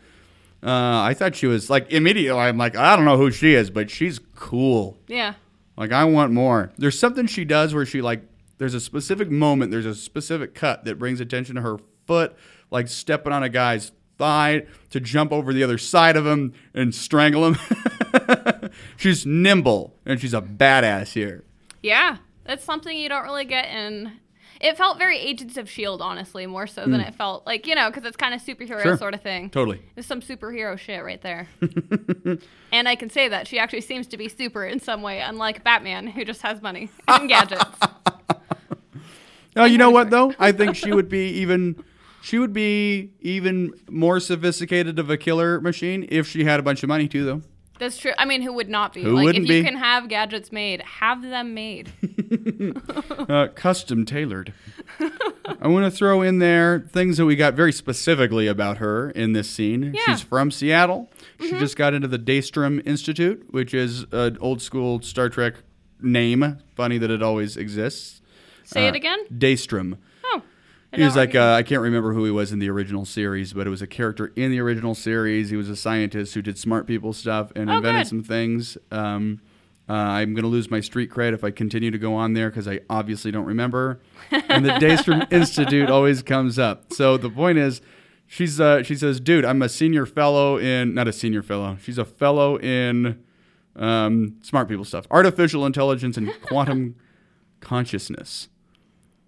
[0.62, 2.40] Uh, I thought she was like immediately.
[2.40, 4.98] I'm like, I don't know who she is, but she's cool.
[5.08, 5.36] Yeah.
[5.78, 6.72] Like I want more.
[6.78, 8.24] There's something she does where she like.
[8.58, 9.72] There's a specific moment.
[9.72, 12.36] There's a specific cut that brings attention to her foot,
[12.72, 16.94] like stepping on a guy's thigh to jump over the other side of him and
[16.94, 17.58] strangle him.
[18.98, 21.44] she's nimble and she's a badass here.
[21.82, 22.18] Yeah.
[22.44, 24.12] That's something you don't really get in.
[24.60, 27.08] It felt very Agents of S.H.I.E.L.D., honestly, more so than hmm.
[27.08, 28.84] it felt like, you know, because it's kind of superhero.
[28.84, 28.98] Sure.
[28.98, 29.50] sort of thing.
[29.50, 29.82] Totally.
[29.96, 31.48] There's some superhero shit right there.
[32.72, 33.48] and I can say that.
[33.48, 36.90] She actually seems to be super in some way, unlike Batman, who just has money
[37.08, 37.64] and gadgets.
[39.56, 40.34] Oh, you know what though?
[40.40, 41.84] I think she would be even
[42.22, 46.84] she would be even more sophisticated of a killer machine if she had a bunch
[46.84, 47.42] of money too though.
[47.80, 48.12] That's true.
[48.18, 49.04] I mean, who would not be?
[49.04, 49.66] Who like, wouldn't if you be?
[49.70, 51.92] can have gadgets made, have them made.
[53.30, 54.54] Uh, custom tailored.
[55.62, 59.34] I want to throw in there things that we got very specifically about her in
[59.34, 59.84] this scene.
[59.84, 59.90] Yeah.
[60.02, 60.12] Mm-hmm.
[60.12, 61.10] She's from Seattle.
[61.40, 65.56] She just got into the Daystrom Institute, which is an old school Star Trek
[66.02, 66.58] name.
[66.76, 68.22] Funny that it always exists.
[68.64, 69.20] Say Uh, it again.
[69.32, 69.98] Daystrom.
[70.96, 73.68] He was like uh, I can't remember who he was in the original series, but
[73.68, 75.50] it was a character in the original series.
[75.52, 78.10] He was a scientist who did smart people stuff and Oh, invented good.
[78.10, 78.78] some things.
[78.92, 79.40] Um,
[79.88, 82.50] uh, I'm going to lose my street cred if I continue to go on there
[82.50, 84.00] because I obviously don't remember.
[84.32, 86.92] and the Daystrom Institute always comes up.
[86.94, 87.82] So the point is,
[88.28, 91.78] she's uh, she says, "Dude, I'm a senior fellow in not a senior fellow.
[91.84, 93.24] She's a fellow in
[93.76, 96.96] um, smart people stuff, artificial intelligence and quantum
[97.60, 98.50] consciousness."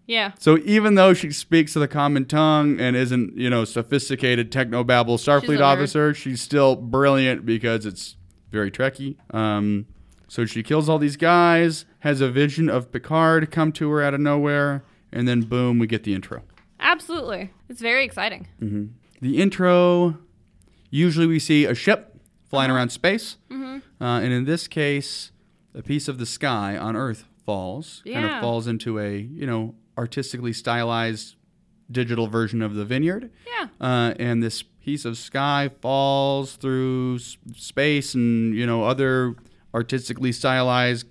[0.08, 0.32] Yeah.
[0.40, 5.18] So even though she speaks to the common tongue and isn't, you know, sophisticated technobabble
[5.18, 8.18] Starfleet officer, she's still brilliant because it's
[8.52, 9.16] very Trekky.
[9.34, 9.86] Um,
[10.28, 14.14] so she kills all these guys, has a vision of Picard come to her out
[14.14, 14.84] of nowhere,
[15.14, 16.44] and then boom, we get the intro.
[16.80, 17.52] Absolutely.
[17.70, 18.48] It's very exciting.
[19.22, 20.18] The intro,
[20.90, 22.18] usually we see a ship
[22.50, 22.78] flying Uh-huh.
[22.80, 24.04] around space, Mm-hmm.
[24.04, 25.32] uh, and in this case,
[25.76, 29.76] a piece of the sky on Earth falls, kind of falls into a you know
[29.98, 31.36] artistically stylized
[31.92, 33.32] digital version of the vineyard.
[33.48, 33.68] Yeah.
[33.80, 39.36] Uh, and this piece of sky falls through space and you know other
[39.74, 41.08] artistically stylized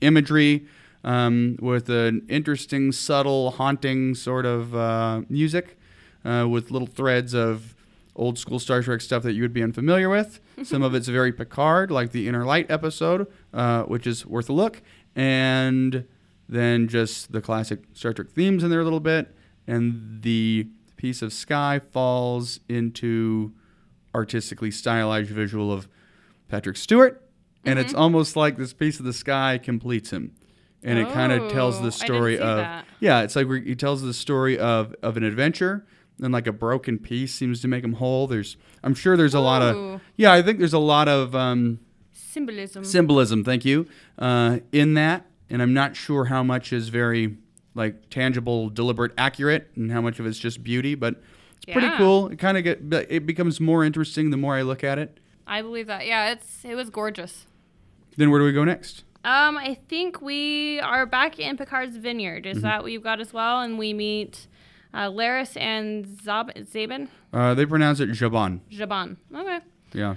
[0.00, 0.66] imagery
[1.02, 5.78] um, with an interesting, subtle, haunting sort of uh, music
[6.24, 7.74] uh, with little threads of
[8.16, 10.40] old school Star Trek stuff that you would be unfamiliar with.
[10.62, 14.52] Some of it's very Picard, like the Inner Light episode, uh, which is worth a
[14.52, 14.82] look,
[15.14, 16.06] and
[16.48, 19.34] then just the classic Star Trek themes in there a little bit,
[19.66, 23.52] and the piece of sky falls into
[24.14, 25.88] artistically stylized visual of
[26.48, 27.22] Patrick Stewart,
[27.64, 30.32] and it's almost like this piece of the sky completes him,
[30.82, 32.84] and it kind of tells Oh, the story of that.
[33.00, 35.86] yeah, it's like he tells the story of of an adventure.
[36.22, 38.28] And like a broken piece seems to make him whole.
[38.28, 41.80] There's, I'm sure there's a lot of, yeah, I think there's a lot of um,
[42.12, 42.84] Symbolism.
[42.84, 43.42] symbolism.
[43.42, 47.36] Thank you uh, in that, and I'm not sure how much is very
[47.76, 50.96] like tangible, deliberate, accurate, and how much of it's just beauty.
[50.96, 51.22] But
[51.62, 52.26] it's pretty cool.
[52.26, 55.20] It kind of get, it becomes more interesting the more I look at it.
[55.46, 56.08] I believe that.
[56.08, 57.46] Yeah, it's it was gorgeous.
[58.16, 59.04] Then where do we go next?
[59.24, 62.46] Um, I think we are back in Picard's vineyard.
[62.46, 62.56] Mm-hmm.
[62.56, 63.60] Is that what you've got as well?
[63.60, 64.48] And we meet
[64.92, 67.06] uh, Laris and Zab- Zabin?
[67.32, 68.58] Uh, they pronounce it Zhaban.
[68.72, 69.18] Zhaban.
[69.32, 69.60] Okay.
[69.92, 70.16] Yeah.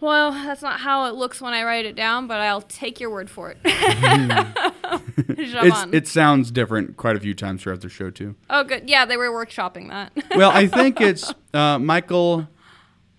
[0.00, 3.10] Well, that's not how it looks when I write it down, but I'll take your
[3.10, 3.58] word for it.
[5.28, 8.36] It sounds different quite a few times throughout the show too.
[8.50, 8.88] oh, good.
[8.88, 10.12] Yeah, they were workshopping that.
[10.36, 12.48] Well, I think it's uh, Michael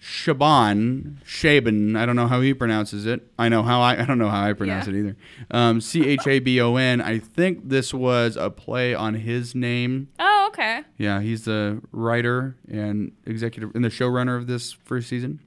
[0.02, 1.98] Chabon, Chabon.
[1.98, 3.28] I don't know how he pronounces it.
[3.38, 4.02] I know how I.
[4.02, 4.94] I don't know how I pronounce Yeah.
[4.94, 5.16] it either.
[5.52, 7.02] Um, C H A B O N.
[7.02, 10.10] I think this was a play on his name.
[10.20, 10.84] oh, okay.
[10.98, 15.40] Yeah, he's the writer and executive and the showrunner of this first season.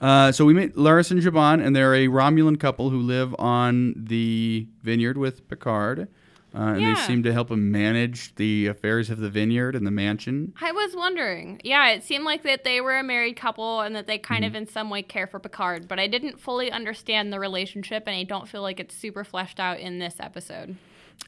[0.00, 3.94] Uh, so we meet Laris and Zhaban, and they're a Romulan couple who live on
[3.96, 6.08] the vineyard with Picard.
[6.54, 6.94] Uh, and Yeah.
[6.94, 10.54] they seem to help him manage the affairs of the vineyard and the mansion.
[10.60, 11.60] I was wondering.
[11.62, 14.56] Yeah, it seemed like that they were a married couple and that they kind Mm-hmm.
[14.56, 18.16] of in some way care for Picard, but I didn't fully understand the relationship and
[18.16, 20.76] I don't feel like it's super fleshed out in this episode.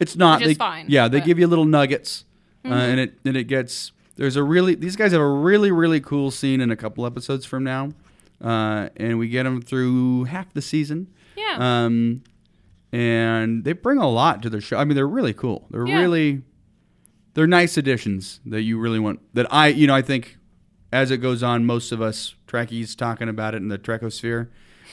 [0.01, 0.39] It's not.
[0.41, 1.27] Which is they, fine, Yeah, they but- Mm-hmm.
[1.27, 2.25] give you little nuggets,
[2.65, 3.93] uh, and it and it gets.
[4.17, 4.75] There's a really.
[4.75, 7.91] These guys have a really really cool scene in a couple episodes from now,
[8.40, 11.09] uh, and we get them through half the season.
[11.37, 11.57] Yeah.
[11.59, 12.22] Um,
[12.92, 14.76] and they bring a lot to the show.
[14.76, 15.66] I mean, they're really cool.
[15.70, 16.00] They're Yeah.
[16.00, 16.42] really.
[17.35, 19.20] They're nice additions that you really want.
[19.35, 20.37] That I, you know, I think
[20.92, 24.48] as it goes on, most of us Trekkies talking about it in the Trekosphere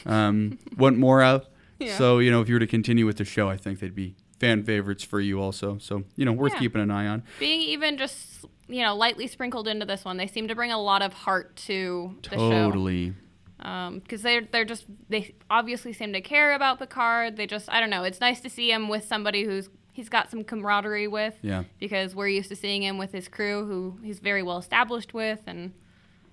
[0.05, 1.47] um, want more of.
[1.79, 1.97] Yeah.
[1.97, 4.15] So you know, if you were to continue with the show, I think they'd be
[4.39, 5.79] fan favorites for you also.
[5.79, 6.59] So you know, worth Yeah.
[6.59, 7.23] keeping an eye on.
[7.39, 10.79] Being even just, you know, lightly sprinkled into this one, they seem to bring a
[10.79, 12.49] lot of heart to the show.
[12.49, 13.15] Totally.
[13.59, 17.37] Um, because they're they're just they obviously seem to care about Picard.
[17.37, 18.03] They just I don't know.
[18.03, 21.35] It's nice to see him with somebody who's he's got some camaraderie with.
[21.41, 21.63] Yeah.
[21.79, 25.39] Because we're used to seeing him with his crew, who he's very well established with,
[25.47, 25.73] and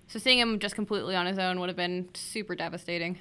[0.07, 3.19] so seeing him just completely on his own would have been super devastating.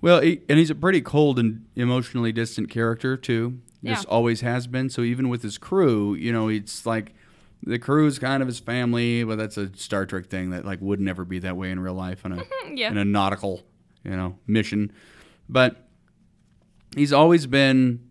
[0.00, 3.58] Well, he, and he's a pretty cold and emotionally distant character too.
[3.84, 4.10] Just Yeah.
[4.10, 4.90] always has been.
[4.90, 7.14] So even with his crew, you know, it's like
[7.62, 11.00] the crew's kind of his family, but that's a Star Trek thing that like would
[11.00, 12.42] never be that way in real life on a
[12.74, 12.90] Yeah.
[12.90, 13.62] in a nautical,
[14.04, 14.92] you know, mission.
[15.48, 15.88] But
[16.94, 18.10] he's always been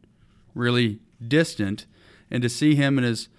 [0.53, 1.85] really distant,
[2.29, 3.29] and to see him in his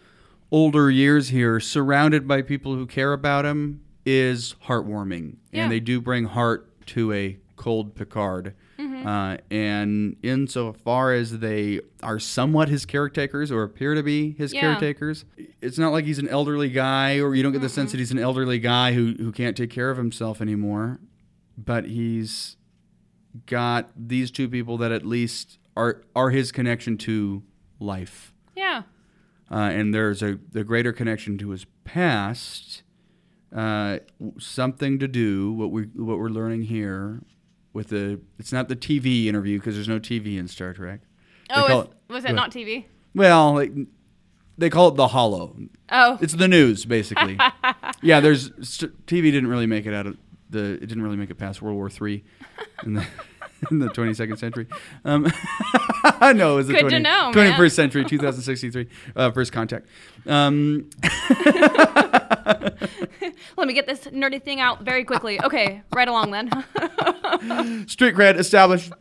[0.51, 5.37] older years here, surrounded by people who care about him, is heartwarming.
[5.53, 5.63] Yeah.
[5.65, 8.55] And they do bring heart to a cold Picard.
[9.01, 9.07] Mm-hmm.
[9.09, 14.61] Uh, and insofar as they are somewhat his caretakers or appear to be his Yeah.
[14.61, 15.25] caretakers,
[15.61, 18.11] it's not like he's an elderly guy, or you don't get the sense that he's
[18.13, 21.01] an elderly guy who, who can't take care of himself anymore.
[21.57, 22.57] But he's
[23.47, 27.43] got these two people that at least are are his connection to
[27.79, 28.83] life, Yeah.
[29.51, 32.83] uh, and there's a the greater connection to his past.
[33.55, 33.99] Uh,
[34.39, 37.21] something to do what we what we're learning here
[37.73, 41.01] with the it's not the TV interview because there's no TV in Star Trek.
[41.49, 42.85] They Oh, is, it- was it not TV?
[43.15, 43.73] Well, like,
[44.57, 45.57] they call it the Hollow.
[45.91, 46.19] Oh.
[46.21, 47.39] It's the news, basically.
[48.03, 50.17] yeah, there's st- TV didn't really make it out of
[50.49, 50.75] the.
[50.75, 52.25] It didn't really make it past World War Three
[52.85, 53.07] in the
[53.71, 54.67] in the 22nd century.
[55.05, 55.25] Um,
[56.33, 57.71] know it was the Good to 20, know, 21st man.
[57.71, 59.87] century, 2063, uh, first contact.
[60.27, 60.89] Um,
[63.57, 65.39] Let me get this nerdy thing out very quickly.
[65.45, 66.49] Okay, right along then.
[67.89, 68.93] street cred established.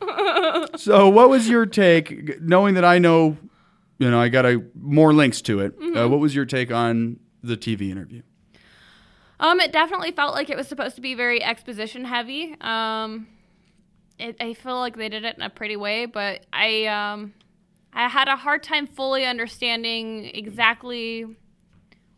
[0.78, 3.38] so, what was your take, knowing that I know,
[4.00, 5.74] you know, I got a more links to it?
[5.78, 6.12] Uh, Mm-hmm.
[6.12, 8.22] what was your take on the TV interview?
[9.40, 12.56] Um, it definitely felt like it was supposed to be very exposition heavy.
[12.62, 13.28] Um,
[14.18, 17.34] it, I feel like they did it in a pretty way, but I um,
[17.94, 21.26] I had a hard time fully understanding exactly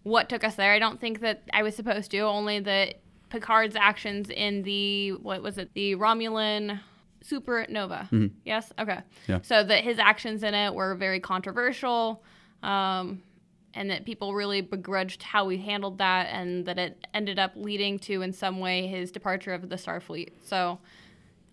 [0.04, 0.74] what took us there.
[0.74, 2.20] I don't think that I was supposed to.
[2.20, 5.72] Only that Picard's actions in the what was it?
[5.74, 6.80] The Romulan
[7.24, 8.10] supernova.
[8.10, 8.28] Mm-hmm.
[8.46, 8.72] Yes.
[8.80, 9.00] Okay.
[9.28, 9.40] Yeah.
[9.44, 12.24] So that his actions in it were very controversial.
[12.64, 13.24] Um,
[13.74, 18.00] and that people really begrudged how we handled that, and that it ended up leading
[18.00, 20.32] to, in some way, his departure of the Starfleet.
[20.44, 20.80] So,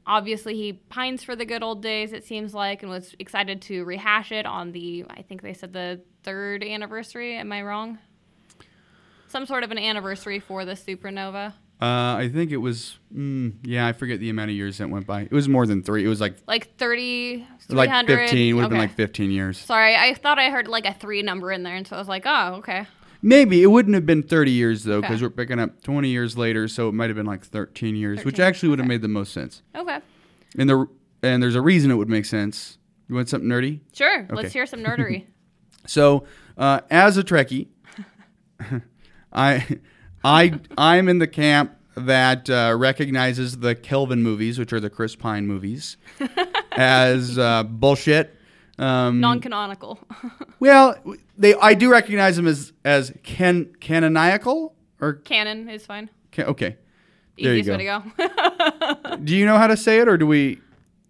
[0.05, 3.85] obviously, he pines for the good old days, it seems like, and was excited to
[3.85, 7.37] rehash it on the, I think they said the third anniversary.
[7.37, 7.99] Am I wrong?
[9.29, 11.53] Some sort of an anniversary for the supernova.
[11.81, 15.07] Uh, I think it was, mm, yeah, I forget the amount of years that went
[15.07, 15.23] by.
[15.23, 16.05] It was more than three.
[16.05, 18.17] It was like Like 30, like 300.
[18.31, 18.57] 15.
[18.57, 19.59] Would have been like 15 years.
[19.59, 22.09] Sorry, I thought I heard like a three number in there, and so I was
[22.09, 22.87] like, oh, okay.
[23.23, 25.27] Maybe it wouldn't have been 30 years though, because Okay.
[25.27, 28.41] we're picking up 20 years later, so it might have been like 13 years, which
[28.41, 28.95] actually would have okay.
[28.95, 29.63] made the most sense.
[29.77, 29.99] Okay.
[30.59, 30.87] And the
[31.23, 32.79] and there's a reason it would make sense.
[33.09, 33.81] You want something nerdy?
[33.93, 34.23] Sure.
[34.25, 34.35] Okay.
[34.35, 35.27] Let's hear some nerdery.
[35.87, 36.25] So,
[36.59, 37.69] uh, as a Trekkie,
[39.39, 39.79] I,
[40.25, 45.17] I, I'm in the camp that uh, recognizes the Kelvin movies, which are the Chris
[45.17, 45.97] Pine movies,
[46.73, 48.35] as uh, bullshit.
[48.79, 49.99] Um, Non canonical.
[50.61, 50.97] well,
[51.37, 56.11] they I do recognize them as as can canonical or Canon is fine.
[56.31, 56.77] can, okay.
[57.41, 59.17] There you Easiest way to go.
[59.25, 60.61] Do you know how to say it, or do we?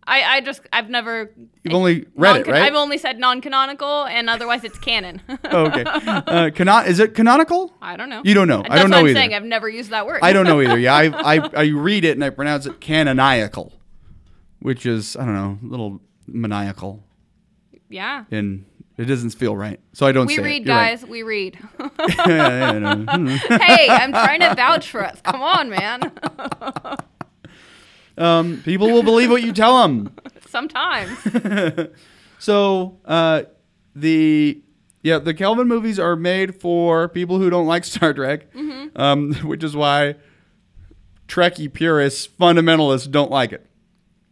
[0.08, 1.30] I, I just, I've never.
[1.62, 2.62] You've only read it, right?
[2.62, 5.20] I've only said non canonical, and otherwise it's canon.
[5.44, 5.84] oh, okay.
[5.86, 7.74] Uh, canon is it canonical?
[7.82, 8.22] I don't know.
[8.24, 8.62] You don't know.
[8.62, 9.14] That's I don't know I'm either.
[9.14, 9.34] saying.
[9.34, 10.20] I've never used that word.
[10.22, 10.78] I don't know either.
[10.88, 13.72] Yeah, I, I I read it and I pronounce it canonical,
[14.60, 17.02] which is I don't know, a little maniacal,
[17.88, 18.24] yeah.
[18.30, 18.64] and
[18.96, 19.80] it doesn't feel right.
[19.92, 20.68] So I don't We say read, it.
[20.68, 20.98] You're right.
[21.00, 21.08] guys.
[21.08, 21.58] We read.
[21.80, 22.78] yeah, yeah, I
[23.16, 23.36] know.
[23.36, 25.20] Hey, I'm trying to vouch for us.
[25.22, 26.12] Come on, man.
[28.18, 30.14] Um, people will believe what you tell them.
[30.48, 31.18] Sometimes.
[32.40, 33.42] So uh,
[33.96, 34.62] the
[35.02, 39.00] yeah the Kelvin movies are made for people who don't like Star Trek, Mm-hmm.
[39.00, 40.14] um, which is why
[41.26, 43.66] Trekkie purists, fundamentalists don't like it.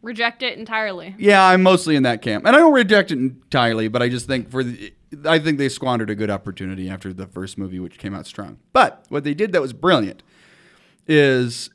[0.03, 1.17] Reject it entirely.
[1.19, 4.29] Yeah, I'm mostly in that camp, and I don't reject it entirely, but I just
[4.29, 4.93] think for the,
[5.25, 8.59] I think they squandered a good opportunity after the first movie, which came out strong.
[8.73, 10.23] But what they did that was brilliant
[11.09, 11.71] is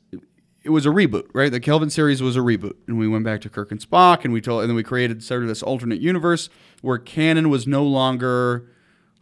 [0.64, 1.50] it was a reboot, right?
[1.50, 4.32] The Kelvin series was a reboot, and we went back to Kirk and Spock, and
[4.32, 6.48] we told, and then we created sort of this alternate universe
[6.80, 8.68] where canon was no longer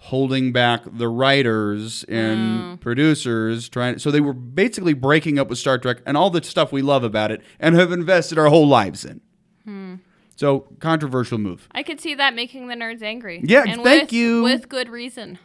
[0.04, 2.76] holding back the writers and oh.
[2.80, 6.72] producers trying so they were basically breaking up with Star Trek and all the stuff
[6.72, 9.20] we love about it and have invested our whole lives in.
[9.64, 9.96] Hmm.
[10.36, 11.68] So controversial move.
[11.72, 13.42] I could see that making the nerds angry.
[13.44, 14.42] Yeah, and thank with, you.
[14.42, 15.38] With good reason.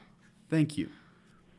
[0.49, 0.89] Thank you.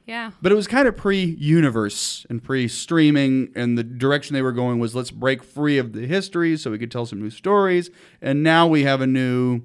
[0.07, 0.31] Yeah.
[0.41, 4.95] But it was kind of pre-universe and pre-streaming, and the direction they were going was
[4.95, 7.91] let's break free of the history so we could tell some new stories.
[8.23, 9.63] And now we have a new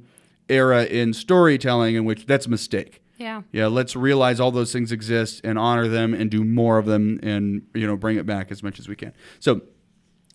[0.49, 3.01] era in storytelling in which that's a mistake.
[3.17, 3.43] Yeah.
[3.51, 7.19] Yeah, let's realize all those things exist and honor them and do more of them
[7.21, 9.13] and you know bring it back as much as we can.
[9.39, 9.61] So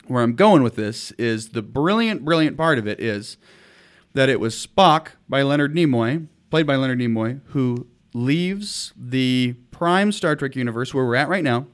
[0.07, 3.39] where I'm going with this is the brilliant, brilliant part of it is
[4.15, 10.11] that it was Spock by Leonard Nimoy, played by Leonard Nimoy, who leaves the prime
[10.11, 11.67] Star Trek universe where we're at right now,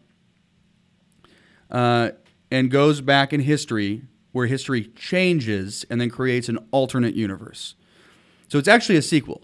[1.71, 2.11] uh,
[2.51, 4.03] and goes back in history
[4.33, 7.75] where history changes and then creates an alternate universe.
[8.49, 9.43] So it's actually a sequel,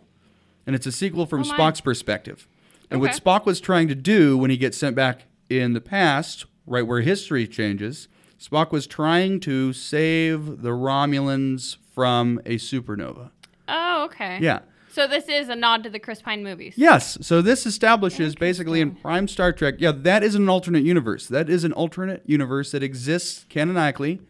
[0.67, 1.45] and it's a sequel from Oh.
[1.45, 2.49] Spock's perspective.
[2.91, 6.47] And what Spock was trying to do when he gets sent back in the past,
[6.67, 8.09] right where history changes,
[8.41, 13.31] Spock was trying to save the Romulans from a supernova.
[13.69, 14.39] Oh, okay.
[14.41, 14.61] Yeah.
[14.93, 16.75] So this is a nod to the Chris Pine movies.
[16.77, 17.19] Yes.
[17.21, 21.27] So this establishes basically in Prime Star Trek, yeah, that is an alternate universe.
[21.27, 24.21] That is an alternate universe that exists canonically,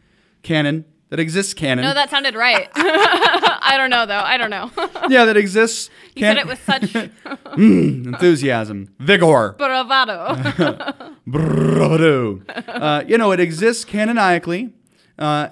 [0.43, 1.85] canon that exists canon.
[1.85, 2.69] No, that sounded right.
[2.75, 4.21] I don't know though.
[4.21, 4.71] I don't know.
[5.09, 5.91] yeah, that exists.
[6.15, 6.95] you said it with such
[7.57, 10.35] enthusiasm, vigor, bravado.
[11.27, 12.43] bravado.
[12.69, 14.73] uh, you know, it exists canonically.
[15.19, 15.49] Uh,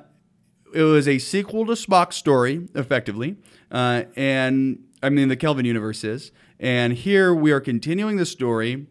[0.74, 3.36] it was a sequel to Spock's story, effectively,
[3.70, 6.32] uh, and I mean the Kelvin universe is.
[6.58, 8.88] And here we are continuing the story,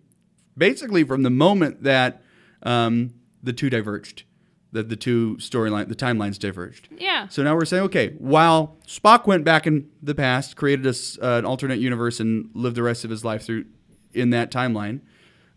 [0.57, 2.21] basically from the moment that
[2.63, 4.23] um, the two diverged,
[4.71, 6.87] that the two storyline, the timelines diverged.
[6.97, 7.27] yeah.
[7.27, 11.39] So now we're saying, okay, while Spock went back in the past, created a uh,
[11.39, 13.65] an alternate universe, and lived the rest of his life through
[14.13, 15.01] in that timeline,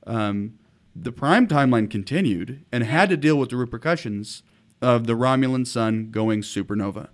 [0.09, 0.59] um,
[0.97, 4.43] the Prime timeline continued and had to deal with the repercussions
[4.83, 7.11] of the Romulan sun going supernova.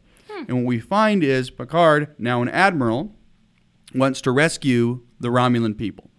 [0.49, 3.15] And what we find is Picard, now an admiral,
[3.95, 6.11] wants to rescue the Romulan people.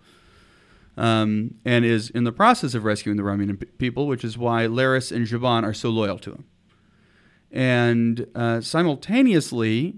[0.98, 4.66] Um, and is in the process of rescuing the Romulan p- people, which is why
[4.66, 6.46] Laris and Zhaban are so loyal to him.
[7.52, 9.96] and uh, simultaneously,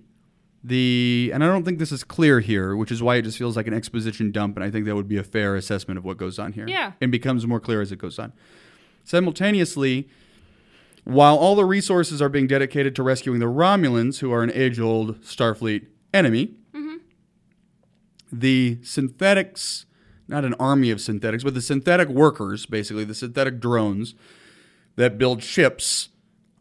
[0.63, 3.55] the and I don't think this is clear here, which is why it just feels
[3.55, 6.17] like an exposition dump, and I think that would be a fair assessment of what
[6.17, 6.67] goes on here.
[6.67, 6.93] Yeah.
[6.99, 8.33] and becomes more clear as it goes on.
[9.03, 10.09] Simultaneously,
[11.03, 15.21] while all the resources are being dedicated to rescuing the Romulans, who are an age-old
[15.21, 16.55] Starfleet enemy,
[18.31, 19.85] the synthetics,
[20.27, 24.15] not an army of synthetics, but the synthetic workers, basically the synthetic drones
[24.95, 26.09] that build ships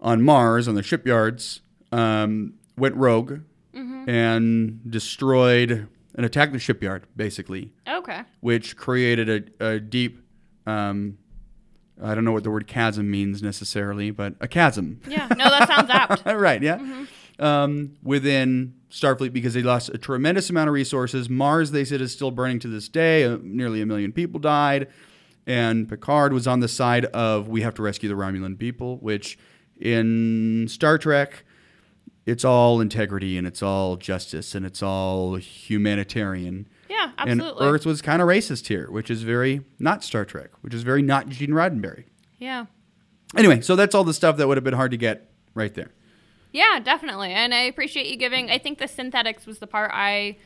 [0.00, 1.62] on Mars on the shipyards,
[1.92, 3.40] um, went rogue
[4.08, 8.22] and destroyed and attacked the shipyard, basically, Okay.
[8.40, 10.20] which created a, a deep.
[10.66, 11.18] Um,
[12.02, 15.00] I don't know what the word chasm means necessarily, but a chasm.
[15.08, 15.26] Yeah.
[15.30, 16.24] No, that sounds apt.
[16.26, 16.78] right, yeah.
[17.38, 21.28] Um, within Starfleet because they lost a tremendous amount of resources.
[21.28, 23.24] Mars, they said, is still burning to this day.
[23.24, 24.88] Uh, nearly a million people died.
[25.46, 29.38] And Picard was on the side of we have to rescue the Romulan people, which
[29.78, 31.44] in Star Trek,
[32.24, 36.66] it's all integrity and it's all justice and it's all humanitarian.
[36.88, 37.66] Yeah, absolutely.
[37.66, 37.74] And.
[37.74, 41.02] Earth was kind of racist here, which is very not Star Trek, which is very
[41.02, 42.04] not Gene Roddenberry.
[42.38, 42.66] yeah.
[43.36, 45.90] Anyway, so that's all the stuff that would have been hard to get right there.
[46.56, 47.32] Yeah, definitely.
[47.32, 48.50] And I appreciate you giving.
[48.50, 50.36] I think the synthetics was the part I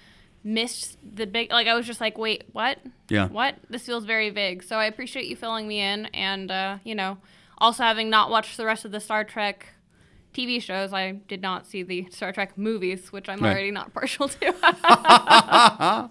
[0.43, 1.51] missed the big.
[1.53, 2.79] Like I was just like, wait, what?
[3.09, 3.29] Yeah.
[3.29, 3.55] What?
[3.69, 4.63] This feels very vague.
[4.65, 7.19] So I appreciate you filling me in, and uh, you know,
[7.59, 9.67] also having not watched the rest of the Star Trek
[10.35, 13.51] TV shows, I did not see the Star Trek movies, which I'm Right.
[13.53, 16.09] already not partial to.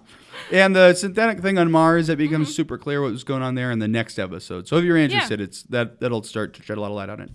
[0.52, 2.54] And the synthetic thing on Mars, it becomes Mm-hmm.
[2.54, 4.66] super clear what was going on there in the next episode.
[4.66, 7.20] So if you're interested, it's that that'll start to shed a lot of light on
[7.20, 7.30] it.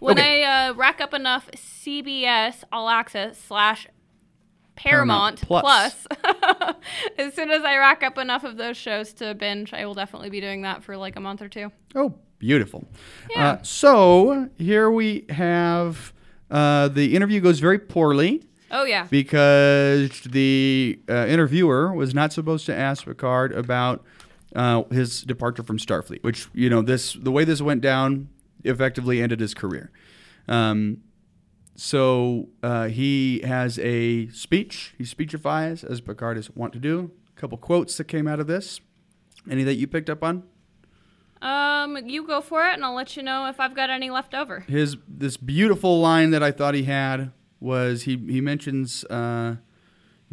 [0.00, 0.44] When Okay.
[0.44, 3.86] I uh, rack up enough CBS All Access slash
[4.76, 6.06] Paramount, Paramount Plus.
[6.10, 6.76] Plus,
[7.18, 10.30] as soon as I rack up enough of those shows to binge, I will definitely
[10.30, 11.72] be doing that for like a month or two.
[11.96, 12.86] Oh, beautiful.
[13.30, 13.48] Yeah.
[13.52, 16.12] Uh, so here we have
[16.50, 22.66] uh, the interview goes very poorly Oh yeah, because the uh, interviewer was not supposed
[22.66, 24.04] to ask Picard about
[24.54, 28.28] uh, his departure from Starfleet, which you know this the way this went down
[28.64, 29.90] effectively ended his career.
[30.48, 30.98] Um,
[31.76, 34.94] so uh, he has a speech.
[34.98, 37.10] He speechifies as Picard is wont to do.
[37.36, 38.80] A couple quotes that came out of this.
[39.48, 40.42] Any that you picked up on?
[41.40, 44.34] um, you go for it, and I'll let you know if I've got any left
[44.34, 44.60] over.
[44.60, 47.30] His this beautiful line that I thought he had
[47.60, 49.56] was he he mentions uh,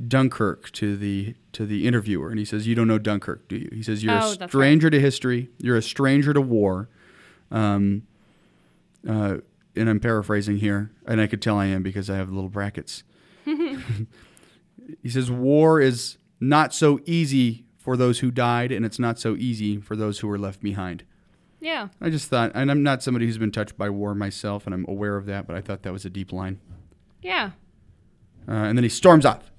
[0.07, 3.69] Dunkirk to the to the interviewer, and he says, "You don't know Dunkirk, do you?"
[3.71, 4.49] He says, "You're Oh, a that's right.
[4.49, 5.49] stranger to history.
[5.59, 6.89] You're a stranger to war."
[7.51, 8.03] Um,
[9.08, 9.38] uh,
[9.76, 13.03] and I'm paraphrasing here, and I could tell I am because I have little brackets.
[13.45, 19.36] he says, "War is not so easy for those who died, and it's not so
[19.36, 21.03] easy for those who were left behind."
[21.60, 24.74] Yeah, I just thought, and I'm not somebody who's been touched by war myself, and
[24.74, 26.60] I'm aware of that, but I thought that was a deep line.
[27.22, 27.51] yeah.
[28.47, 29.51] Uh, and then he storms off.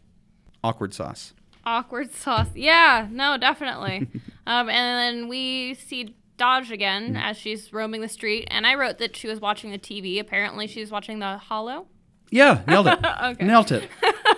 [0.63, 1.35] Awkward sauce.
[1.65, 2.47] Awkward sauce.
[2.55, 4.07] Yeah, no, definitely.
[4.47, 4.71] um, and
[5.19, 9.27] then we see Dahj again as she's roaming the street, and I wrote that she
[9.29, 10.21] was watching the TV.
[10.21, 11.87] Apparently, she's watching the Hollow.
[12.31, 12.99] Yeah, nailed it.
[13.23, 13.47] Okay.
[13.47, 13.89] Nailed it.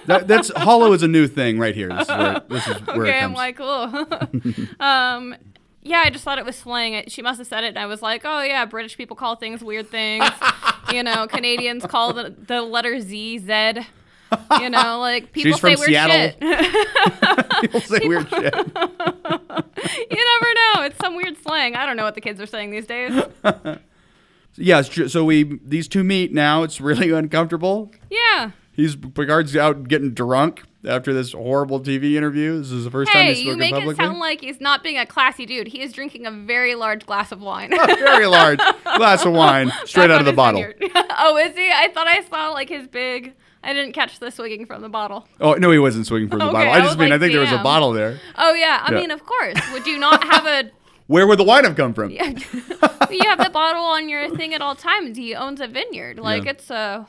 [0.07, 1.89] That, that's hollow is a new thing right here.
[1.89, 3.67] This is where, this is where okay, I'm like, cool.
[4.81, 5.35] um,
[5.83, 6.93] yeah, I just thought it was slang.
[6.95, 9.37] It- She must have said it, and I was like, oh yeah, British people call
[9.37, 10.29] things weird things.
[10.93, 13.87] you know, Canadians call the, the letter Z Z.
[14.61, 16.31] You know, like people She's say weird Seattle.
[16.41, 16.41] shit.
[17.61, 18.55] People say weird shit.
[18.57, 20.83] you never know.
[20.83, 21.75] It's some weird slang.
[21.75, 23.13] I don't know what the kids are saying these days.
[24.61, 25.09] Yeah, it's true.
[25.09, 26.65] so we these two meet now.
[26.65, 27.93] It's really uncomfortable.
[28.11, 28.51] Yeah.
[28.73, 32.59] He's Picard's out getting drunk after this horrible TV interview.
[32.59, 33.93] This is the first time Hey, he's you spoken make publicly.
[34.05, 35.69] it sound like he's not being a classy dude.
[35.69, 37.73] He is drinking a very large glass of wine.
[37.73, 38.59] a very large
[38.97, 40.65] glass of wine straight That's out of the bottle.
[41.19, 41.71] oh, is he?
[41.73, 43.35] I thought I saw like his big.
[43.63, 45.27] I didn't catch the swigging from the bottle.
[45.41, 46.73] Oh no, he wasn't swinging from the Okay, bottle.
[46.73, 48.19] I I just was mean I like, think there was a bottle there.
[48.37, 48.99] Oh yeah, I Yeah.
[49.01, 49.59] mean of course.
[49.73, 50.71] Would you not have a?
[51.09, 52.11] Where would the wine have come from?
[52.11, 55.17] you have the bottle on your thing at all times.
[55.17, 56.19] He owns a vineyard.
[56.19, 56.51] Like Yeah.
[56.51, 57.07] it's a.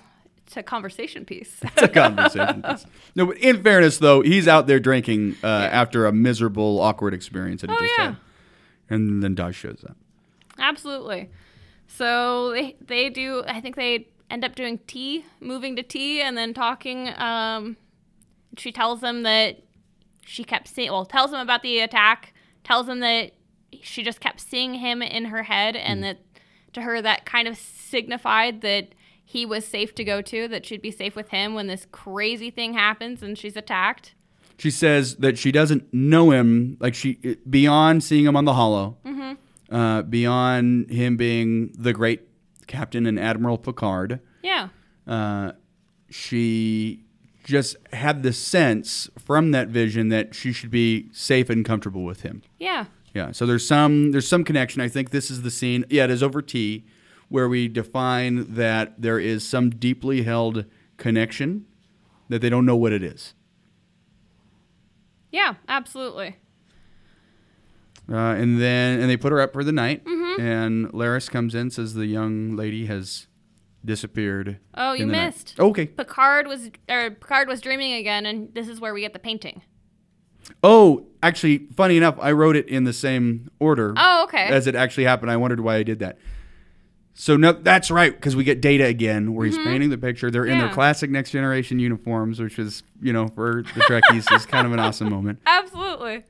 [0.48, 1.58] It's a conversation piece.
[1.62, 2.64] It's a conversation.
[2.64, 2.84] piece.
[3.14, 7.62] no, but in fairness, though, he's out there drinking uh, after a miserable, awkward experience
[7.62, 8.06] that he Oh, just yeah.
[8.08, 8.18] had,
[8.90, 9.96] and then Dahj shows up.
[10.58, 11.30] Absolutely.
[11.88, 13.44] So they they do.
[13.48, 17.10] I think they end up doing tea, moving to tea, and then talking.
[17.18, 17.78] Um,
[18.58, 19.58] she tells him that
[20.26, 20.92] she kept seeing.
[20.92, 22.34] Well, tells him about the attack.
[22.64, 23.32] Tells him that
[23.82, 26.20] she just kept seeing him in her head, and that
[26.74, 28.90] to her that kind of signified that
[29.24, 30.48] he was safe to go to.
[30.48, 34.14] That she'd be safe with him when this crazy thing happens and she's attacked.
[34.58, 37.14] She says that she doesn't know him, like she
[37.50, 39.74] beyond seeing him on the Hollow, Mm-hmm.
[39.76, 42.29] uh, beyond him being the great
[42.70, 44.22] Captain and Admiral Picard.
[44.42, 44.70] Yeah.
[45.06, 45.52] uh,
[46.10, 47.04] she
[47.44, 52.22] just had the sense from that vision that she should be safe and comfortable with
[52.22, 52.42] him.
[52.60, 52.86] Yeah.
[53.14, 53.32] Yeah.
[53.32, 54.82] So there's some there's some connection.
[54.82, 55.84] I think this is the scene.
[55.90, 56.86] Yeah, it is over tea,
[57.28, 60.66] where we define that there is some deeply held
[60.98, 61.66] connection
[62.30, 63.34] that they don't know what it is.
[65.32, 66.38] Yeah, absolutely.
[68.12, 70.19] Uh, and then and they put her up for the night, mm-hmm.
[70.40, 73.28] And Laris comes in says the young lady has
[73.84, 74.60] disappeared.
[74.74, 75.56] Oh, you missed.
[75.60, 75.86] Okay.
[75.88, 79.62] Picard was or Picard was dreaming again, and this is where we get the painting.
[80.64, 83.94] Oh, actually, funny enough, I wrote it in the same order.
[83.96, 84.48] Oh, okay.
[84.48, 86.18] As it actually happened, I wondered why I did that.
[87.14, 89.70] So no, that's right because we get Data again, where he's mm-hmm.
[89.70, 90.32] painting the picture.
[90.32, 90.54] They're yeah.
[90.54, 94.66] in their classic Next Generation uniforms, which is you know for the Trekkies is kind
[94.66, 95.40] of an awesome moment.
[95.46, 96.24] Absolutely.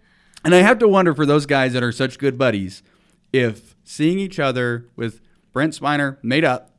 [0.44, 2.82] And I have to wonder for those guys that are such good buddies,
[3.32, 5.22] if seeing each other with
[5.52, 6.72] Brent Spiner made up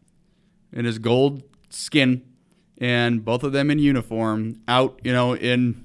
[0.72, 2.24] in his gold skin
[2.78, 5.84] and both of them in uniform out, you know, in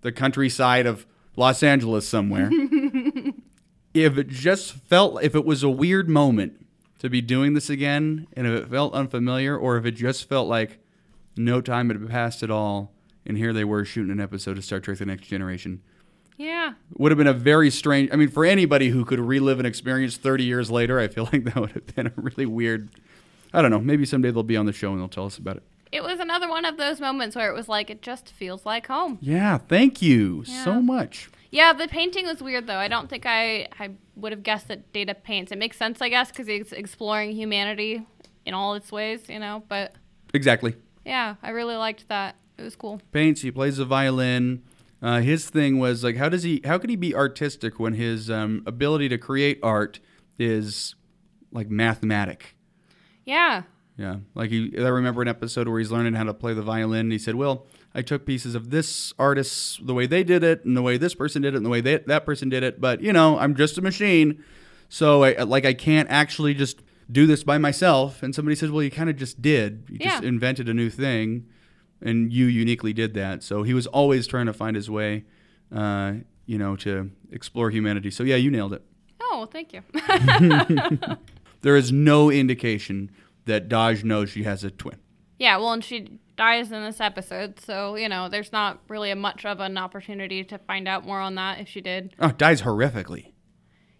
[0.00, 1.06] the countryside of
[1.36, 2.50] Los Angeles somewhere.
[3.94, 6.66] if it just felt if it was a weird moment
[6.98, 10.48] to be doing this again and if it felt unfamiliar or if it just felt
[10.48, 10.78] like
[11.36, 12.92] no time had passed at all
[13.26, 15.82] and here they were shooting an episode of Star Trek the Next Generation
[16.40, 16.72] yeah.
[16.96, 18.08] Would have been a very strange.
[18.12, 21.44] I mean, for anybody who could relive an experience 30 years later, I feel like
[21.44, 22.88] that would have been a really weird.
[23.52, 23.78] I don't know.
[23.78, 25.62] Maybe someday they'll be on the show and they'll tell us about it.
[25.92, 28.86] It was another one of those moments where it was like, it just feels like
[28.86, 29.18] home.
[29.20, 29.58] Yeah.
[29.58, 30.64] Thank you yeah.
[30.64, 31.28] so much.
[31.50, 32.76] Yeah, the painting was weird though.
[32.76, 35.52] I don't think I, I would have guessed that Data paints.
[35.52, 38.06] It makes sense, I guess, because he's exploring humanity
[38.46, 39.64] in all its ways, you know.
[39.68, 39.94] But
[40.32, 40.76] exactly.
[41.04, 42.36] Yeah, I really liked that.
[42.56, 43.02] It was cool.
[43.10, 43.40] Paints.
[43.40, 44.62] He plays the violin.
[45.02, 46.60] Uh, his thing was like, how does he?
[46.64, 50.00] How can he be artistic when his um, ability to create art
[50.38, 50.94] is
[51.52, 52.54] like mathematic?
[53.24, 53.62] Yeah.
[53.96, 57.00] Yeah, like he, I remember an episode where he's learning how to play the violin.
[57.00, 60.64] And he said, "Well, I took pieces of this artist, the way they did it,
[60.64, 62.80] and the way this person did it, and the way they, that person did it.
[62.80, 64.42] But you know, I'm just a machine,
[64.88, 66.80] so I, like I can't actually just
[67.12, 69.84] do this by myself." And somebody says, "Well, you kind of just did.
[69.90, 70.12] You yeah.
[70.12, 71.46] just invented a new thing."
[72.02, 73.42] And you uniquely did that.
[73.42, 75.24] So he was always trying to find his way,
[75.74, 76.14] uh,
[76.46, 78.10] you know, to explore humanity.
[78.10, 78.82] So yeah, you nailed it.
[79.20, 79.82] Oh, thank you.
[81.62, 83.10] there is no indication
[83.46, 84.98] that Dahj knows she has a twin.
[85.38, 89.16] Yeah, well, and she dies in this episode, so you know, there's not really a
[89.16, 92.14] much of an opportunity to find out more on that if she did.
[92.18, 93.32] Oh, dies horrifically.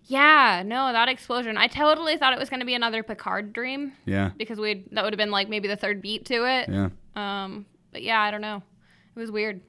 [0.04, 1.56] Yeah, no, that explosion.
[1.56, 3.92] I totally thought it was going to be another Picard dream.
[4.06, 4.30] Yeah.
[4.36, 6.68] Because we that would have been like maybe the third beat to it.
[6.68, 6.88] Yeah.
[7.14, 8.62] Um, but yeah, I don't know.
[9.16, 9.60] It was weird.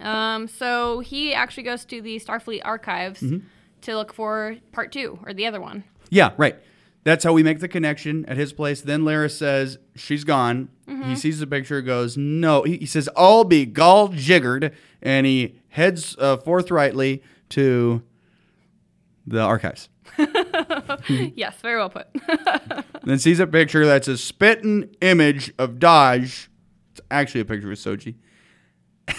[0.00, 3.46] Um, so he actually goes to the Starfleet archives mm-hmm.
[3.82, 5.84] to look for part two or the other one.
[6.10, 6.56] Yeah, right.
[7.04, 8.80] That's how we make the connection at his place.
[8.80, 10.68] Then Laris says she's gone.
[10.86, 11.10] Mm-hmm.
[11.10, 12.62] He sees the picture, goes no.
[12.62, 18.02] He, he, says I'll be gall jiggered, and he heads uh, forthrightly to
[19.26, 19.88] the archives.
[21.34, 22.06] yes, very well put.
[23.02, 26.48] then sees a picture that's a spitting image of it's
[27.12, 28.14] actually a picture of Soji.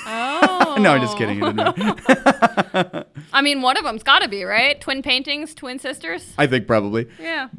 [0.05, 0.77] Oh.
[0.79, 1.43] no, I'm just kidding.
[3.33, 4.79] I mean, one of them's got to be, right?
[4.79, 6.33] Twin paintings, twin sisters?
[6.37, 7.07] I think probably.
[7.19, 7.49] Yeah.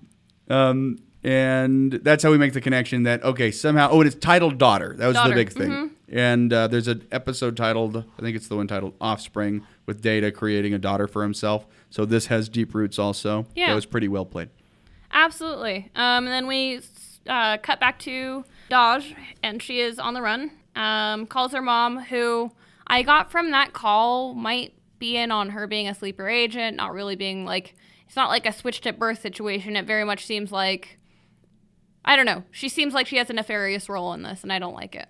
[0.48, 4.94] Um, and that's how we make the connection that, okay, somehow, oh, it's titled Daughter.
[4.96, 5.30] That was daughter.
[5.30, 5.70] the big thing.
[5.70, 6.18] Mm-hmm.
[6.18, 10.30] And uh, there's an episode titled, I think it's the one titled Offspring, with Data
[10.30, 11.66] creating a daughter for himself.
[11.88, 13.46] So this has deep roots also.
[13.54, 13.68] Yeah.
[13.68, 14.50] That was pretty well played.
[15.12, 15.90] Absolutely.
[15.94, 16.80] Um, and then we
[17.26, 20.50] uh, cut back to Dahj, and she is on the run.
[20.76, 22.50] Um, calls her mom, who
[22.86, 26.92] I got from that call might be in on her being a sleeper agent, not
[26.92, 27.74] really being like
[28.06, 29.76] it's not like a switched at birth situation.
[29.76, 30.98] It very much seems like
[32.04, 32.44] I don't know.
[32.50, 35.08] She seems like she has a nefarious role in this, and I don't like it.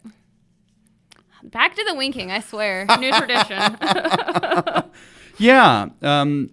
[1.42, 2.86] Back to the winking, I swear.
[2.98, 3.76] New tradition.
[5.38, 5.88] yeah.
[6.02, 6.50] Um,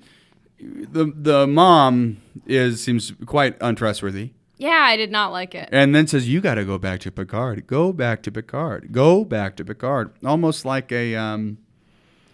[0.59, 4.31] the the mom is seems quite untrustworthy.
[4.62, 5.70] Yeah, I did not like it.
[5.72, 7.66] And then says, "You got to go back to Picard.
[7.66, 8.91] Go back to Picard.
[8.91, 11.57] Go back to Picard." Almost like a um,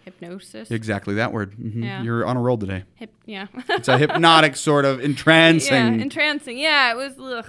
[0.04, 0.70] hypnosis.
[0.70, 1.56] Exactly that word.
[1.56, 1.82] Mm-hmm.
[1.82, 2.02] Yeah.
[2.02, 2.84] You're on a roll today.
[2.96, 3.46] Hip, yeah.
[3.70, 5.94] it's a hypnotic sort of entrancing.
[5.94, 6.58] Yeah, entrancing.
[6.58, 7.18] Yeah, it was.
[7.18, 7.46] Ugh.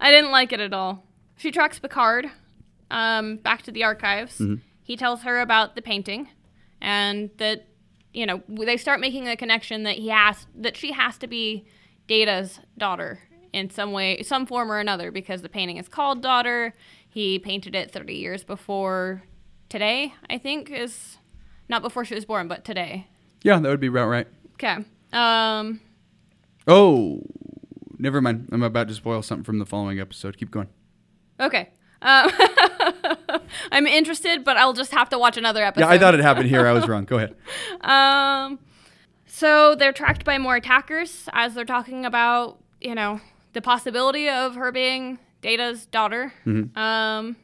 [0.00, 1.04] I didn't like it at all.
[1.36, 2.30] She tracks Picard
[2.90, 4.38] um, back to the archives.
[4.38, 4.54] Mm-hmm.
[4.82, 6.30] He tells her about the painting,
[6.80, 7.66] and that
[8.14, 11.66] you know they start making a connection that he has that she has to be
[12.08, 13.20] Data's daughter
[13.52, 16.74] in some way, some form or another, because the painting is called Daughter.
[17.08, 19.22] He painted it 30 years before
[19.68, 21.18] today, I think, is
[21.68, 23.06] not before she was born, but today.
[23.42, 24.26] Yeah, that would be about right.
[24.54, 24.84] Okay.
[25.12, 25.80] Um.
[26.66, 27.20] Oh,
[27.98, 28.48] never mind.
[28.52, 30.36] I'm about to spoil something from the following episode.
[30.36, 30.68] Keep going.
[31.40, 31.70] Okay.
[32.02, 32.30] Um,
[33.72, 35.86] I'm interested, but I'll just have to watch another episode.
[35.86, 36.66] Yeah, I thought it happened here.
[36.66, 37.04] I was wrong.
[37.04, 37.34] Go ahead.
[37.80, 38.58] Um,
[39.26, 43.20] so they're tracked by more attackers as they're talking about, you know,
[43.52, 46.32] the possibility of her being Data's daughter.
[46.46, 46.78] Mm-hmm.
[46.78, 47.36] Um,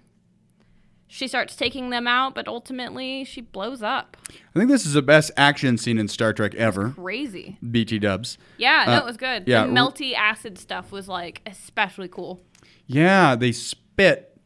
[1.10, 4.16] she starts taking them out, but ultimately she blows up.
[4.54, 6.90] I think this is the best action scene in Star Trek ever.
[6.90, 7.56] Crazy.
[7.70, 8.36] BT Dubs.
[8.58, 9.44] Yeah, no, Uh, it was good.
[9.46, 12.42] yeah, the melty acid stuff was like especially cool.
[12.86, 14.38] Yeah, they spit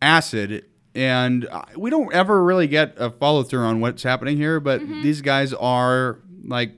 [0.00, 4.60] acid, and uh, we don't ever really get a follow through on what's happening here.
[4.60, 5.02] But Mm-hmm.
[5.02, 6.72] these guys are like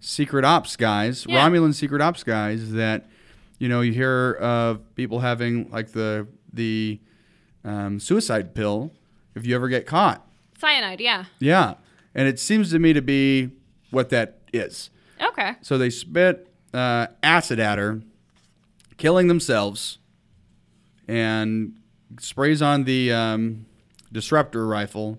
[0.00, 1.48] secret ops guys, Yeah.
[1.48, 2.72] Romulan secret ops guys.
[2.72, 3.06] That
[3.58, 7.00] you know you hear of people having like the the
[7.64, 8.92] um, suicide pill
[9.34, 10.26] if you ever get caught.
[10.58, 11.24] Cyanide, yeah.
[11.38, 11.74] Yeah,
[12.14, 13.50] and it seems to me to be
[13.90, 14.90] what that is.
[15.20, 15.54] Okay.
[15.62, 18.00] So they spit uh, acid at her,
[18.96, 19.98] killing themselves,
[21.08, 21.76] and
[22.20, 23.66] sprays on the um,
[24.12, 25.18] disruptor rifle.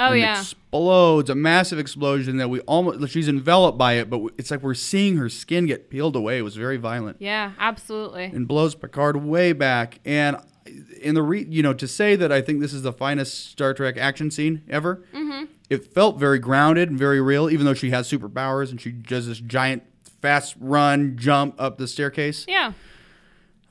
[0.00, 0.38] Oh yeah.
[0.40, 4.74] Explodes a massive explosion that we almost she's enveloped by it, but it's like we're
[4.74, 6.38] seeing her skin get peeled away.
[6.38, 8.24] It was very violent Yeah, absolutely.
[8.24, 10.00] and blows Picard way back.
[10.04, 10.36] And
[11.00, 13.74] in the re, you know, to say that I think this is the finest Star
[13.74, 15.44] Trek action scene ever, Mm-hmm.
[15.68, 17.50] it felt very grounded and very real.
[17.50, 19.82] Even though she has superpowers and she does this giant
[20.22, 22.72] fast run jump up the staircase, Yeah.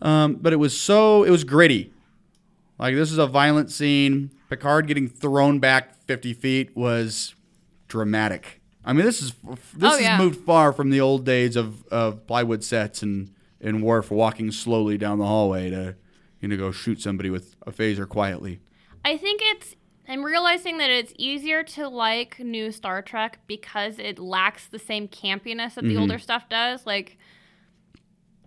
[0.01, 1.91] um, but it was so it was gritty.
[2.77, 4.31] Like this is a violent scene.
[4.49, 7.35] Picard getting thrown back fifty feet was
[7.87, 8.61] dramatic.
[8.83, 9.33] I mean, this is
[9.75, 13.83] this Oh, has moved far from the old days of, of plywood sets and and
[13.83, 15.95] Worf walking slowly down the hallway to
[16.39, 18.59] you know go shoot somebody with a phaser quietly.
[19.05, 19.75] I think it's.
[20.09, 25.07] I'm realizing that it's easier to like new Star Trek because it lacks the same
[25.07, 26.01] campiness that the Mm-hmm.
[26.01, 26.85] older stuff does.
[26.85, 27.17] Like,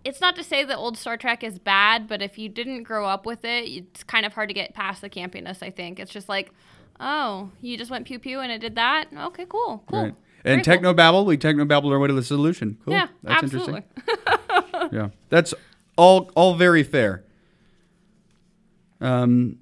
[0.03, 3.07] it's not to say that old Star Trek is bad, but if you didn't grow
[3.07, 5.63] up with it, it's kind of hard to get past the campiness.
[5.63, 6.51] I think it's just like,
[6.99, 9.05] oh, you just went pew pew and it did that.
[9.15, 10.03] Okay, cool, cool.
[10.03, 10.15] Right.
[10.43, 10.73] Very And cool.
[10.73, 12.77] techno babble, we techno babbled our way to the solution.
[12.85, 12.93] Cool.
[12.93, 13.83] Yeah, That's absolutely.
[14.07, 14.89] interesting.
[14.91, 15.53] yeah, that's
[15.97, 17.23] all all very fair.
[19.01, 19.59] Um.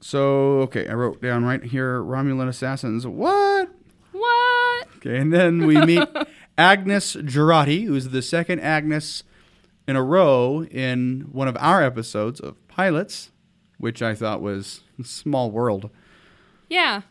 [0.00, 3.06] So okay, I wrote down right here Romulan assassins.
[3.06, 3.68] What?
[4.12, 4.86] what?
[4.98, 6.08] Okay, and then we meet
[6.56, 9.22] Agnes Jurati, who's the second Agnes
[9.86, 13.30] in a row in one of our episodes of Pilots,
[13.78, 15.90] which I thought was Small World.
[16.68, 17.02] Yeah.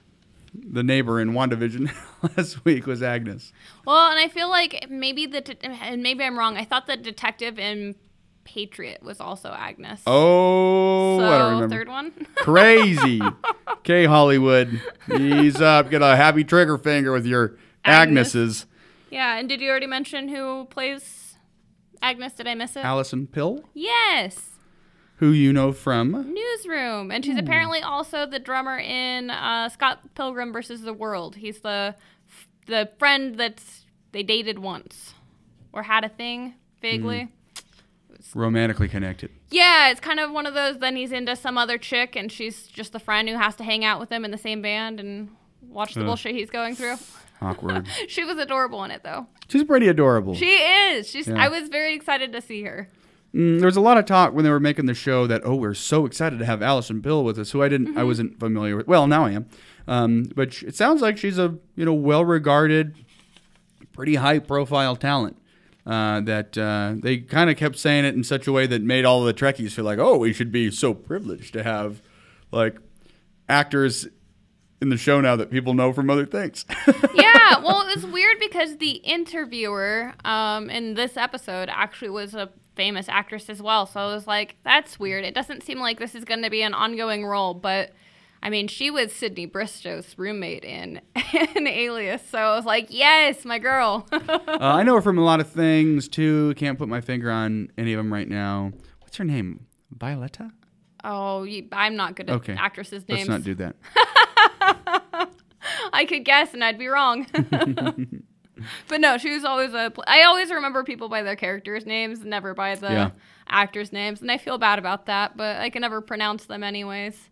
[0.53, 1.91] The neighbor in WandaVision
[2.37, 3.51] last week was Agnes.
[3.85, 6.57] Well, and I feel like maybe the det- and maybe I'm wrong.
[6.57, 7.95] I thought the detective in
[8.43, 10.01] Patriot was also Agnes.
[10.07, 11.75] Oh, so I don't remember.
[11.75, 12.11] third one.
[12.37, 13.21] Crazy.
[13.79, 14.81] okay, Hollywood.
[15.19, 15.89] Ease up.
[15.91, 18.33] Get a happy trigger finger with your Agnes.
[18.35, 18.65] Agnes's.
[19.11, 21.35] yeah, and did you already mention who plays
[22.01, 22.33] Agnes?
[22.33, 22.83] Did I miss it?
[22.85, 24.56] Allison Pill, yes,
[25.17, 26.33] who you know from.
[26.33, 31.35] Newsroom, and she's apparently also the drummer in uh, Scott Pilgrim versus the World.
[31.37, 31.95] He's the
[32.67, 35.13] the friend that's they dated once
[35.73, 37.29] or had a thing vaguely.
[38.35, 39.31] Romantically connected.
[39.49, 40.79] Yeah, it's kind of one of those.
[40.79, 43.85] Then he's into some other chick, and she's just the friend who has to hang
[43.85, 45.29] out with him in the same band and
[45.61, 46.07] watch the Ugh.
[46.07, 46.95] bullshit he's going through.
[47.41, 47.87] Awkward.
[48.07, 49.27] She was adorable in it, though.
[49.47, 50.33] She's pretty adorable.
[50.33, 51.07] She is.
[51.07, 51.27] She's.
[51.27, 51.41] Yeah.
[51.41, 52.89] I was very excited to see her.
[53.35, 55.55] Mm, there was a lot of talk when they were making the show that oh
[55.55, 58.07] we're so excited to have Allison Pill with us who I didn't I Mm-hmm.
[58.07, 58.87] wasn't familiar with.
[58.87, 59.45] Well now I am.
[59.87, 62.95] Um, but sh- it sounds like she's a you know well regarded
[63.93, 65.37] pretty high profile talent
[65.85, 69.05] uh, that uh, they kind of kept saying it in such a way that made
[69.05, 72.01] all the Trekkies feel like oh we should be so privileged to have
[72.51, 72.77] like
[73.49, 74.07] actors
[74.81, 76.65] in the show now that people know from other things.
[77.13, 82.49] Yeah, well, it was weird because the interviewer um, in this episode actually was a
[82.77, 83.85] famous actress as well.
[83.85, 85.25] So I was like, that's weird.
[85.25, 87.91] It doesn't seem like this is going to be an ongoing role, but
[88.41, 91.01] I mean, she was Sydney Bristow's roommate in,
[91.55, 92.21] in Alias.
[92.29, 94.07] So I was like, yes, my girl.
[94.11, 94.19] uh,
[94.61, 97.91] I know her from a lot of things too can't put my finger on any
[97.93, 98.71] of them right now
[99.01, 100.51] what's her name Violetta
[101.03, 102.53] oh, you, I'm not good at Okay.
[102.53, 103.27] actresses' names.
[103.27, 103.75] let's not do that
[105.93, 107.25] I could guess and I'd be wrong.
[108.87, 109.91] but no, she was always a.
[109.93, 113.09] Pl- I always remember people by their characters' names, never by the Yeah.
[113.47, 115.35] actors' names, and I feel bad about that.
[115.37, 117.29] But I can never pronounce them anyways.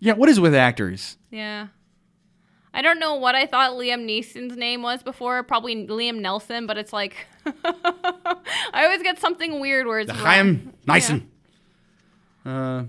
[0.00, 1.16] Yeah, what is with actors?
[1.30, 1.68] Yeah.
[2.72, 5.42] I don't know what I thought Liam Neeson's name was before.
[5.42, 7.26] Probably Liam Nelson, but it's like
[7.64, 10.10] I always get something weird where it's.
[10.12, 11.26] Chaim Neeson.
[12.44, 12.84] Uh,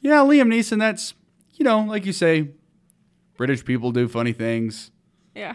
[0.00, 0.78] yeah, Liam Neeson.
[0.78, 1.14] That's
[1.54, 2.50] you know, like you say,
[3.36, 4.90] British people do funny things.
[5.34, 5.54] Yeah.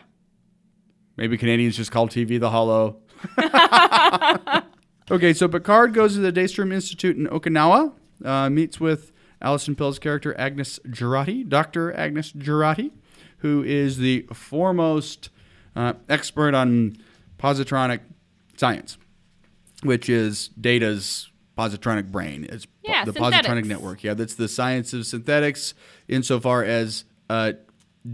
[1.19, 2.95] Maybe Canadians just call TV the Hollow.
[5.11, 7.91] okay, so Picard goes to the Daystrom Institute in Okinawa
[8.23, 9.11] uh, meets with
[9.41, 11.93] Allison Pill's character Agnes Jurati, Dr.
[11.93, 12.91] Agnes Jurati,
[13.39, 15.29] who is the foremost
[15.75, 16.95] uh, expert on
[17.37, 17.99] positronic
[18.55, 18.97] science,
[19.83, 22.47] which is Data's positronic brain.
[22.49, 23.45] It's Yeah, the synthetics.
[23.45, 24.05] positronic network.
[24.05, 25.73] Yeah, that's the science of synthetics
[26.07, 27.53] insofar as uh,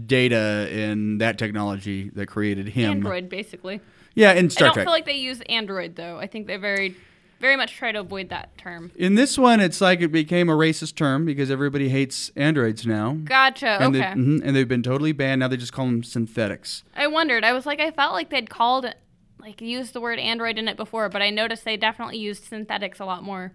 [0.06, 2.90] Data and that technology that created him.
[2.90, 3.80] Android, basically.
[4.14, 4.86] Yeah, in Star I don't Trek.
[4.86, 6.18] feel like they use Android though.
[6.18, 6.96] I think they very,
[7.40, 8.90] very much try to avoid that term.
[8.96, 13.12] in this one, it's like it became a racist term because everybody hates androids now.
[13.24, 13.78] Gotcha.
[13.80, 14.12] And, they, okay.
[14.12, 15.40] mhm, and they've been totally banned.
[15.40, 16.82] Now they just call them synthetics.
[16.96, 17.44] I wondered.
[17.44, 18.86] I was like, I felt like they'd called,
[19.38, 22.98] like, used the word Android in it before, but I noticed they definitely used synthetics
[23.00, 23.52] a lot more.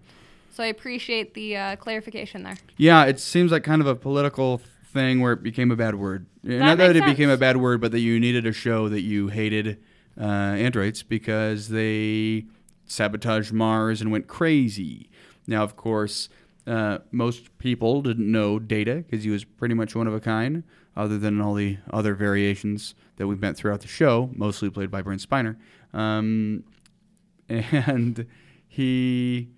[0.50, 2.56] So I appreciate the uh, clarification there.
[2.76, 4.60] Yeah, it seems like kind of a political
[4.92, 6.26] thing where it became a bad word.
[6.42, 9.28] Not that it became a bad word, but that you needed to show that you
[9.28, 9.78] hated
[10.20, 12.44] uh, androids because they
[12.86, 15.08] sabotaged Mars and went crazy.
[15.46, 16.28] Now, of course,
[16.66, 20.62] uh, most people didn't know Data because he was pretty much one of a kind,
[20.96, 25.02] other than all the other variations that we've met throughout the show, mostly played by
[25.02, 25.56] Brent Spiner.
[25.92, 26.64] Um,
[27.48, 28.26] and
[28.68, 29.48] he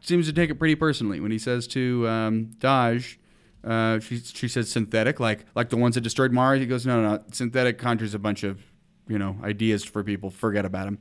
[0.00, 3.16] seems to take it pretty personally when he says to um, Dahj,
[3.64, 6.60] uh, she she says synthetic, like like the ones that destroyed Mars.
[6.60, 8.60] He goes, no, no, no, synthetic conjures a bunch of
[9.08, 10.30] you know ideas for people.
[10.30, 10.98] Forget about him.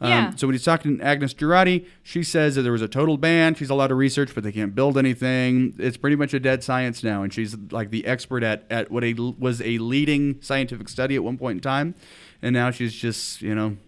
[0.00, 0.34] Um, Yeah.
[0.36, 3.54] So when he's talking to Agnes Jurati, she says that there was a total ban.
[3.54, 5.74] She's allowed to research, but they can't build anything.
[5.78, 9.04] It's pretty much a dead science now, and she's like the expert at, at what
[9.04, 11.94] a, was a leading scientific study at one point in time,
[12.42, 13.78] and now she's just you know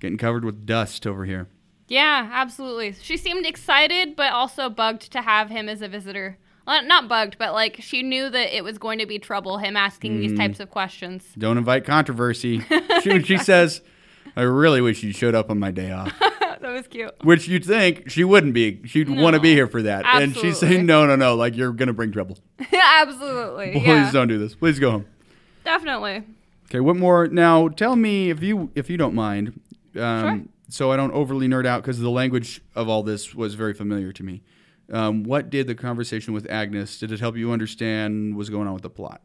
[0.00, 1.46] getting covered with dust over here.
[1.88, 2.92] Yeah, absolutely.
[3.00, 6.36] She seemed excited, but also bugged to have him as a visitor.
[6.68, 9.74] Well, not bugged, but like she knew that it was going to be trouble him
[9.74, 11.24] asking these types of questions.
[11.38, 12.62] Don't invite controversy.
[13.02, 13.80] she, she says,
[14.36, 16.12] I really wish you showed up on my day off.
[16.20, 17.14] that was cute.
[17.24, 18.82] Which you'd think she wouldn't be.
[18.84, 20.04] She'd want to be here for that.
[20.04, 21.36] And she's saying, no, no, no.
[21.36, 22.36] Like, you're going to bring trouble.
[22.72, 23.72] absolutely.
[23.72, 24.10] Please yeah.
[24.12, 24.54] don't do this.
[24.54, 25.06] Please go home.
[25.64, 26.24] Definitely.
[26.66, 27.28] Okay, what more?
[27.28, 29.58] Now, tell me if you if you don't mind.
[29.96, 30.40] Um, Sure.
[30.70, 34.12] So I don't overly nerd out because the language of all this was very familiar
[34.12, 34.42] to me.
[34.92, 36.98] Um, what did the conversation with Agnes?
[36.98, 39.20] Did it help you understand what's going on with the plot?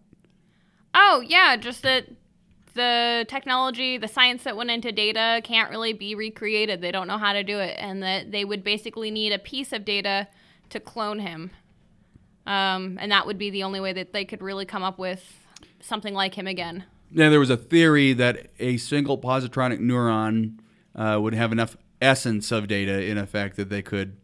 [0.94, 2.08] Oh, yeah, just that
[2.74, 6.82] the technology, the science that went into Data can't really be recreated.
[6.82, 9.72] They don't know how to do it, and that they would basically need a piece
[9.72, 10.28] of Data
[10.70, 11.52] to clone him.
[12.46, 15.46] Um, and that would be the only way that they could really come up with
[15.80, 16.84] something like him again.
[17.10, 20.60] Now, there was a theory that a single positronic neuron
[20.96, 24.18] uh, would have enough essence of Data in effect that they could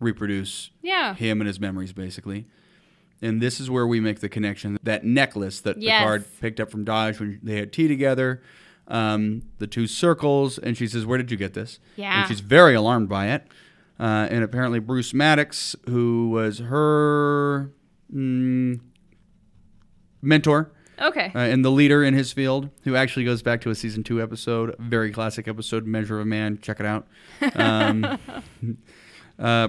[0.00, 1.14] reproduce Yeah.
[1.14, 2.46] him and his memories, basically.
[3.22, 4.78] And this is where we make the connection.
[4.82, 6.00] That necklace that Yes.
[6.02, 8.42] Picard picked up from Dahj when they had tea together,
[8.88, 11.80] um, the two circles, and she says, Where did you get this?
[11.96, 12.20] Yeah.
[12.20, 13.46] And she's very alarmed by it.
[13.98, 17.72] Uh, and apparently, Bruce Maddox, who was her
[18.14, 18.78] mm,
[20.20, 20.70] mentor,
[21.00, 21.32] Okay.
[21.34, 24.20] uh, and the leader in his field, who actually goes back to a season two
[24.22, 26.58] episode, very classic episode, Measure of a Man.
[26.60, 27.06] Check it out.
[27.54, 28.18] Um,
[29.38, 29.68] uh,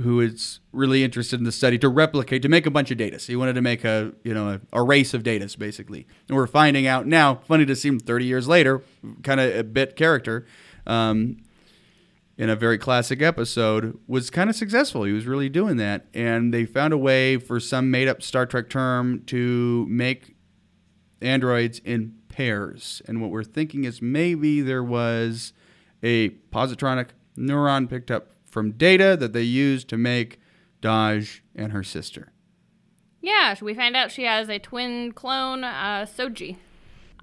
[0.00, 3.18] who is really interested in the study to replicate, to make a bunch of Data.
[3.18, 6.06] So he wanted to make a, you know, a, a race of Data, basically.
[6.28, 7.36] And we're finding out now.
[7.46, 8.82] Funny to see him 30 years later,
[9.22, 10.46] kind of a bit character.
[10.86, 11.36] Um,
[12.38, 15.04] in a very classic episode was kind of successful.
[15.04, 16.06] He was really doing that.
[16.14, 20.34] And they found a way for some made up Star Trek term to make
[21.20, 23.02] androids in pairs.
[23.06, 25.52] And what we're thinking is maybe there was
[26.02, 30.38] a positronic neuron picked up from Data that they used to make
[30.82, 32.32] Dahj and her sister.
[33.22, 36.56] Yeah, we find out she has a twin clone, uh, Soji.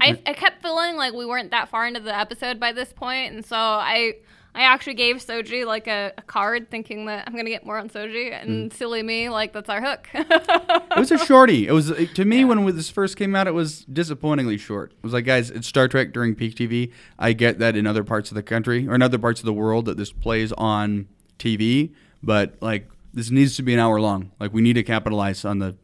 [0.02, 3.34] I, I kept feeling like we weren't that far into the episode by this point,
[3.34, 4.16] and so I
[4.56, 7.90] I actually gave Soji like a, a card, thinking that I'm gonna get more on
[7.90, 10.08] Soji, and silly me, like that's our hook.
[10.14, 11.68] It was a shorty.
[11.68, 13.48] It was to me when this first came out.
[13.48, 14.94] It was disappointingly short.
[14.94, 16.94] It was like, guys, it's Star Trek during peak TV.
[17.20, 19.54] I get that in other parts of the country or in other parts of the
[19.54, 21.10] world that this plays on
[21.40, 24.32] TV, but like this needs to be an hour long.
[24.40, 25.76] Like we need to capitalize on the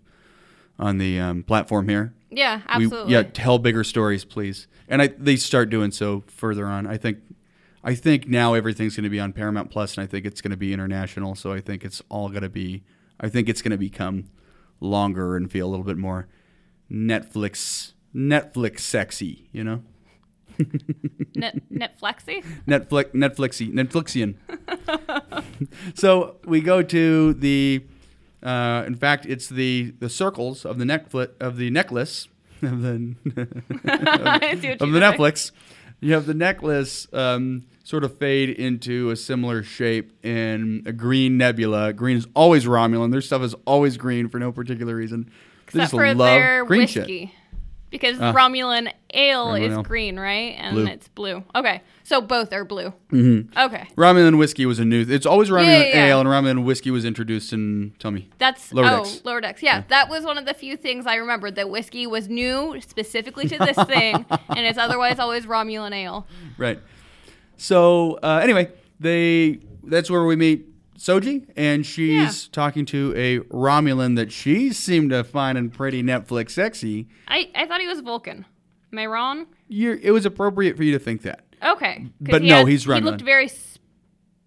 [0.77, 2.13] on the um, platform here.
[2.29, 3.13] yeah, We- absolutely.
[3.13, 4.67] yeah, tell bigger stories, please.
[4.89, 6.85] And I, they start doing so further on.
[6.85, 7.19] I think,
[7.81, 10.51] I think now everything's going to be on Paramount Plus, and I think it's going
[10.51, 11.33] to be international.
[11.35, 12.83] So I think it's all going to be.
[13.21, 14.25] I think it's going to become
[14.81, 16.27] longer and feel a little bit more
[16.91, 19.47] Netflix, Netflix sexy.
[19.51, 19.83] You know,
[21.35, 22.43] Net, Netflixy.
[22.67, 24.35] Netflix, Netflixy, Netflixian.
[25.95, 27.83] so we go to the.
[28.43, 31.07] Uh, in fact, it's the the circles of the neck
[31.39, 32.27] of the necklace
[32.61, 33.15] of the
[33.83, 34.43] what
[34.81, 34.99] of the.
[34.99, 35.51] Netflix
[35.99, 41.37] you have the necklace um, sort of fade into a similar shape in a green
[41.37, 41.93] nebula.
[41.93, 43.11] Green is always Romulan.
[43.11, 45.31] Their stuff is always green for no particular reason.
[45.71, 47.25] They Except for their green whiskey.
[47.27, 47.35] Shit.
[47.89, 49.83] Because uh, Romulan ale Romulan is ale.
[49.83, 50.55] green, right?
[50.57, 50.87] And blue.
[50.87, 51.43] it's blue.
[51.55, 51.81] Okay.
[52.03, 52.93] So both are blue.
[53.11, 53.57] Mm-hmm.
[53.57, 53.87] Okay.
[53.95, 55.05] Romulan whiskey was a new.
[55.07, 56.05] It's always Romulan yeah, yeah, yeah.
[56.07, 57.93] ale, and Romulan whiskey was introduced in.
[57.99, 58.29] Tell me.
[58.37, 59.21] That's lower oh decks.
[59.23, 59.63] lower decks.
[59.63, 63.47] Yeah, that was one of the few things I remembered that whiskey was new specifically
[63.47, 66.27] to this thing, and it's otherwise always Romulan ale.
[66.57, 66.79] Right.
[67.57, 70.67] So uh, anyway, they that's where we meet
[70.97, 76.51] Soji, and she's talking to a Romulan that she seemed to find in pretty Netflix
[76.51, 77.07] sexy.
[77.27, 78.45] I I thought he was Vulcan.
[78.93, 79.47] Am I wrong?
[79.67, 81.43] You're, it was appropriate for you to think that.
[81.61, 82.05] Okay.
[82.21, 82.95] But he no, had, he's Romulan.
[82.95, 83.49] He looked very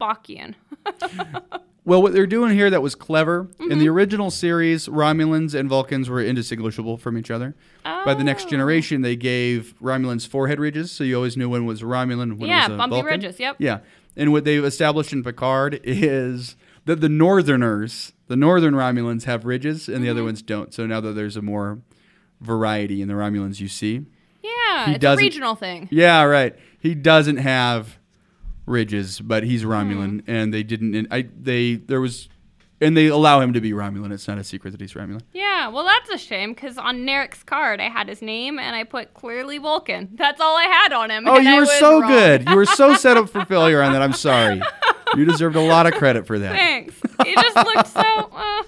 [0.01, 0.55] Spockian.
[1.89, 3.73] well, what they're doing here that was clever mm-hmm.
[3.73, 3.95] in the mm-hmm.
[3.95, 7.57] original series, Romulans and Vulcans were indistinguishable from each other.
[7.87, 8.05] Oh.
[8.05, 8.51] By the next oh.
[8.51, 12.69] generation, they gave Romulans forehead ridges, so you always knew when was Romulan, when yeah,
[12.69, 13.07] was a bumpy Vulcan.
[13.07, 13.41] ridges.
[13.41, 13.57] Yep.
[13.59, 13.79] Yeah,
[14.17, 19.89] and what they've established in Picard is that the Northerners, the Northern Romulans, have ridges,
[19.89, 20.05] and mm-hmm.
[20.05, 20.27] the other mm-hmm.
[20.27, 20.75] ones don't.
[20.75, 21.79] So now that there's a more
[22.43, 24.05] variety in the Romulans you see.
[24.43, 25.89] Yeah, he it's a regional thing.
[25.91, 26.55] Yeah, right.
[26.79, 27.99] He doesn't have
[28.69, 30.25] ridges, but he's Romulan, mm.
[30.27, 31.09] and they didn't.
[31.11, 32.29] I they there was,
[32.81, 34.13] and they allow him to be Romulan.
[34.13, 35.23] It's not a secret that he's Romulan.
[35.33, 38.85] Yeah, well, that's a shame because on Narek's card I had his name and I
[38.85, 40.11] put clearly Vulcan.
[40.15, 41.27] That's all I had on him.
[41.27, 42.11] Oh, you were so wrong.
[42.11, 42.49] good.
[42.49, 44.03] You were so set up for failure on that.
[44.03, 44.61] I'm sorry.
[45.17, 46.53] You deserved a lot of credit for that.
[46.53, 46.95] Thanks.
[47.25, 48.01] He just looked so.
[48.01, 48.63] Uh,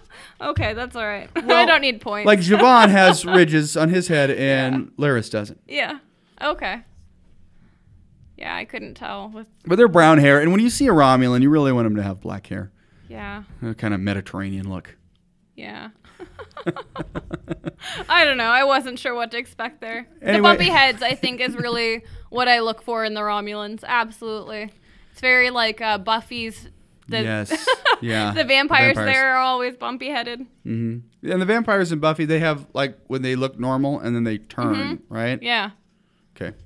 [0.50, 1.28] okay, that's all right.
[1.50, 2.26] Well, I don't need points.
[2.26, 5.04] Like Zhaban has ridges on his head and yeah.
[5.04, 5.60] Laris doesn't.
[5.66, 5.98] Yeah.
[6.40, 6.82] Okay.
[8.40, 9.46] Yeah, I couldn't tell with.
[9.66, 12.02] But they're brown hair, and when you see a Romulan, you really want them to
[12.02, 12.72] have black hair.
[13.08, 13.42] Yeah.
[13.62, 14.96] A kind of Mediterranean look.
[15.56, 15.90] Yeah.
[18.08, 18.44] I don't know.
[18.44, 20.06] I wasn't sure what to expect there.
[20.22, 20.36] Anyway.
[20.36, 23.84] The bumpy heads, I think, is really what I look for in the Romulans.
[23.84, 24.72] Absolutely.
[25.12, 26.68] It's very like uh, Buffy's.
[27.08, 27.68] The, yes.
[28.02, 28.32] Yeah.
[28.32, 30.40] the vampires, vampires, there are always bumpy headed.
[30.64, 31.30] Mm-hmm.
[31.30, 34.38] And the vampires in Buffy, they have like when they look normal and then they
[34.38, 35.14] turn, mm-hmm.
[35.14, 35.42] right?
[35.42, 35.72] Yeah.
[36.34, 36.56] Okay.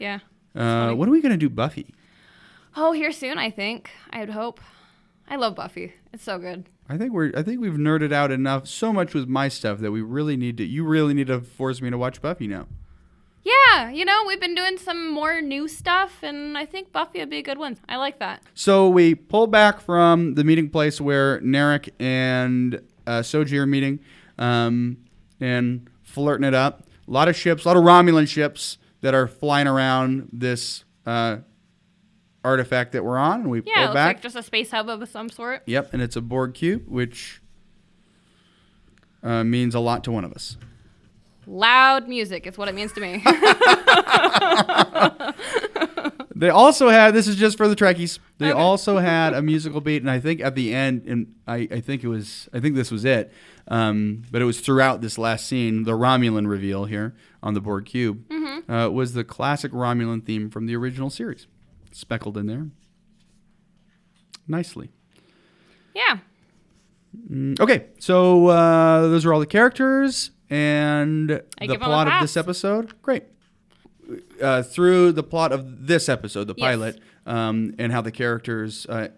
[0.00, 0.18] Yeah.
[0.54, 1.94] Uh, when are we gonna do Buffy?
[2.76, 3.38] Oh, here soon.
[3.38, 3.90] I think.
[4.10, 4.60] I would hope.
[5.28, 5.94] I love Buffy.
[6.12, 6.68] It's so good.
[6.88, 7.32] I think we're.
[7.36, 10.56] I think we've nerded out enough, so much with my stuff that we really need
[10.58, 10.64] to.
[10.64, 12.66] You really need to force me to watch Buffy now.
[13.42, 17.28] Yeah, you know, we've been doing some more new stuff, and I think Buffy would
[17.28, 17.78] be a good one.
[17.88, 18.42] I like that.
[18.54, 24.00] So we pull back from the meeting place where Narek and uh, Soji are meeting,
[24.38, 24.96] um,
[25.40, 26.84] and flirting it up.
[27.06, 31.36] A lot of ships, a lot of Romulan ships that are flying around this uh,
[32.42, 33.42] artifact that we're on.
[33.42, 34.16] And we yeah, pull back.
[34.16, 35.62] like just a space hub of some sort.
[35.66, 37.42] Yep, and it's a Borg cube, which
[39.22, 40.56] uh, means a lot to one of us.
[41.46, 43.22] Loud music is what it means to me.
[46.34, 48.18] they also had this is just for the Trekkies.
[48.38, 48.58] They okay.
[48.58, 52.02] also had a musical beat, and I think at the end, and I, I think
[52.02, 53.32] it was I think this was it.
[53.68, 57.86] Um, but it was throughout this last scene, the Romulan reveal here on the Borg
[57.86, 58.70] cube mm-hmm.
[58.70, 61.46] uh, was the classic Romulan theme from the original series,
[61.92, 62.66] speckled in there
[64.48, 64.90] nicely.
[65.94, 66.18] Yeah.
[67.30, 72.36] Mm, okay, so uh, those are all the characters and I the plot of this
[72.36, 73.00] episode.
[73.02, 73.24] Great.
[74.40, 76.66] Uh, through the plot of this episode, the yes.
[76.66, 79.08] pilot, um, and how the characters uh,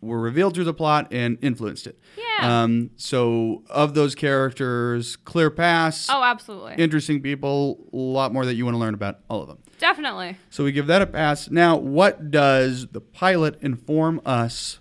[0.00, 1.98] were revealed through the plot and influenced it.
[2.16, 2.62] Yeah.
[2.62, 6.08] Um, so of those characters, clear pass.
[6.08, 6.74] Oh, absolutely.
[6.74, 7.88] Interesting people.
[7.92, 9.58] A lot more that you want to learn about all of them.
[9.78, 10.36] Definitely.
[10.50, 11.50] So we give that a pass.
[11.50, 14.78] Now, what does the pilot inform us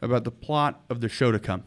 [0.00, 1.64] about the plot of the show to come?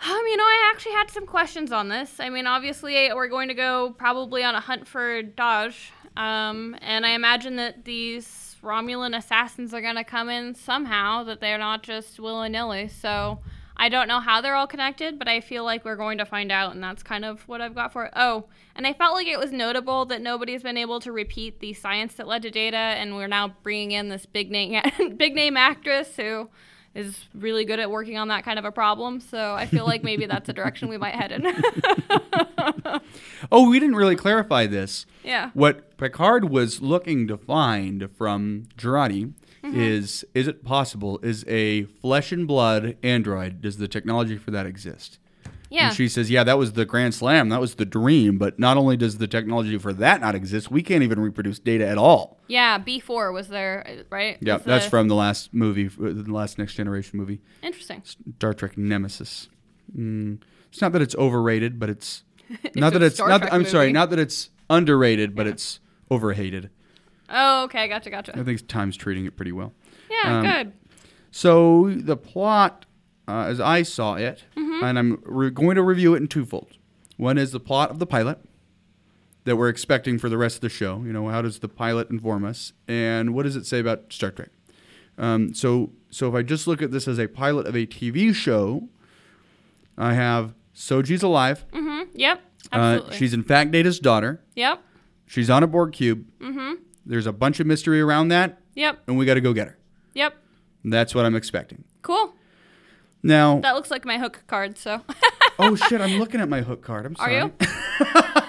[0.00, 2.20] Um, you know, I actually had some questions on this.
[2.20, 5.90] I mean, obviously, we're going to go probably on a hunt for Dahj.
[6.18, 11.40] Um, and I imagine that these Romulan assassins are going to come in somehow, that
[11.40, 12.88] they're not just willy nilly.
[12.88, 13.38] So
[13.76, 16.50] I don't know how they're all connected, but I feel like we're going to find
[16.50, 18.12] out, and that's kind of what I've got for it.
[18.16, 21.72] Oh, and I felt like it was notable that nobody's been able to repeat the
[21.72, 24.82] science that led to Data, and we're now bringing in this big name,
[25.16, 26.48] big name actress who
[26.98, 29.20] is really good at working on that kind of a problem.
[29.20, 31.46] So I feel like maybe that's a direction we might head in.
[33.52, 35.06] oh, we didn't really clarify this.
[35.22, 35.50] Yeah.
[35.54, 39.32] What Picard was looking to find from Jurati
[39.62, 39.80] mm-hmm.
[39.80, 44.66] is is it possible is a flesh and blood android does the technology for that
[44.66, 45.20] exist?
[45.70, 45.88] Yeah.
[45.88, 47.50] And she says, "Yeah, that was the grand slam.
[47.50, 48.38] That was the dream.
[48.38, 51.86] But not only does the technology for that not exist, we can't even reproduce Data
[51.86, 54.38] at all." Yeah, B four was there, right?
[54.40, 54.90] Yeah, that's the...
[54.90, 57.40] from the last movie, the last Next Generation movie.
[57.62, 58.02] Interesting.
[58.36, 59.48] Star Trek Nemesis.
[59.96, 60.40] Mm,
[60.70, 62.24] it's not that it's overrated, but it's,
[62.62, 63.42] it's not that it's not.
[63.42, 63.70] That, I'm movie.
[63.70, 65.52] sorry, not that it's underrated, but yeah.
[65.52, 66.70] it's overhated.
[67.30, 68.38] Oh, okay, gotcha, gotcha.
[68.38, 69.74] I think Time's treating it pretty well.
[70.10, 70.72] Yeah, Um, good.
[71.30, 72.86] So the plot,
[73.26, 74.67] uh, as I saw it, Mm-hmm.
[74.82, 76.72] And I'm re- going to review it in twofold.
[77.16, 78.38] One is the plot of the pilot
[79.44, 81.02] that we're expecting for the rest of the show.
[81.04, 84.30] You know, how does the pilot inform us, and what does it say about Star
[84.30, 84.50] Trek?
[85.16, 88.32] Um, so, so if I just look at this as a pilot of a TV
[88.34, 88.88] show,
[89.96, 91.64] I have Soji's alive.
[91.72, 92.10] Mm-hmm.
[92.14, 92.40] Yep.
[92.72, 93.16] Uh, Absolutely.
[93.16, 94.42] she's in fact Data's daughter.
[94.54, 94.82] yep.
[95.26, 96.24] She's on a Borg cube.
[96.40, 96.74] Mm-hmm.
[97.04, 99.00] There's a bunch of mystery around that, Yep.
[99.08, 99.78] and we got to go get her.
[100.14, 100.34] Yep.
[100.84, 101.84] That's what I'm expecting.
[102.02, 102.32] Cool.
[103.22, 104.78] Now, That looks like my hook card.
[104.78, 105.00] So.
[105.58, 107.04] oh shit, I'm looking at my hook card.
[107.06, 107.36] I'm sorry.
[107.38, 107.52] Are you?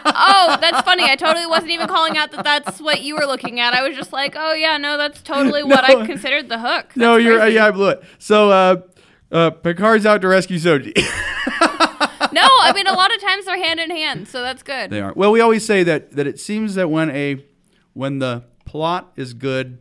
[0.05, 1.03] oh, that's funny.
[1.05, 3.73] I totally wasn't even calling out that that's what you were looking at.
[3.73, 6.01] I was just like, oh yeah, no, that's totally what No.
[6.01, 6.95] I considered the hook.
[6.95, 8.03] no, you're uh, yeah, I blew it.
[8.19, 8.81] So uh,
[9.31, 10.93] uh, Picard's out to rescue Soji.
[12.31, 14.91] No, I mean a lot of times they're hand in hand, so that's good.
[14.91, 15.13] they are.
[15.15, 17.43] Well, we always say that that it seems that when a
[17.93, 19.79] when the plot is good,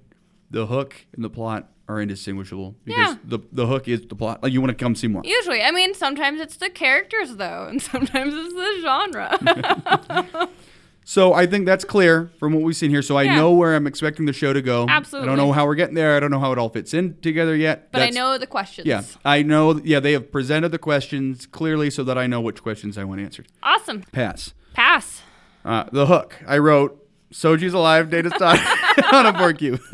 [0.51, 3.19] the hook and the plot are indistinguishable because Yeah.
[3.25, 4.43] the the hook is the plot.
[4.43, 5.23] Like you want to come see more.
[5.25, 10.49] Usually, I mean, sometimes it's the characters though, and sometimes it's the genre.
[11.05, 13.01] So I think that's clear from what we've seen here.
[13.01, 13.37] So I Yeah.
[13.37, 14.85] know where I'm expecting the show to go.
[14.87, 15.27] Absolutely.
[15.27, 16.15] I don't know how we're getting there.
[16.15, 17.91] I don't know how it all fits in together yet.
[17.93, 18.87] but I know the questions.
[18.87, 19.81] Yeah, I know.
[19.83, 23.23] Yeah, they have presented the questions clearly so that I know which questions I want
[23.23, 23.47] answered.
[23.63, 24.03] Awesome.
[24.13, 24.53] Pass.
[24.75, 25.23] Pass.
[25.65, 26.37] Uh, the hook.
[26.47, 28.61] I wrote Soji's alive, Data's daughter
[29.13, 29.81] on a Borg cube.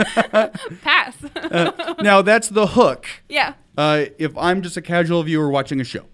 [0.82, 1.16] Pass.
[2.00, 3.06] now that's the hook.
[3.28, 3.54] yeah.
[3.76, 6.04] Uh, if I'm just a casual viewer watching a show,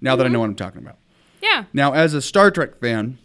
[0.00, 0.98] now that I know what I'm talking about.
[1.40, 1.64] Yeah.
[1.72, 3.18] Now, as a Star Trek fan,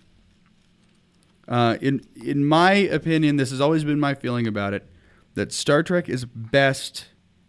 [1.48, 4.88] uh, in in my opinion, this has always been my feeling about it
[5.34, 7.08] that Star Trek is best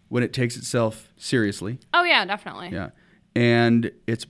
[0.09, 1.79] when it takes itself seriously.
[1.93, 2.71] Oh yeah, definitely.
[2.71, 2.91] Yeah.
[3.35, 4.27] And it's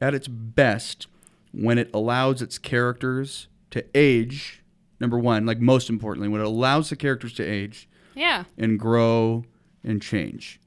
[0.00, 1.06] at its best
[1.52, 4.61] when it allows its characters to age.
[5.02, 8.44] Number one, like most importantly, when it allows the characters to age Yeah.
[8.56, 9.44] and grow
[9.82, 10.60] and change.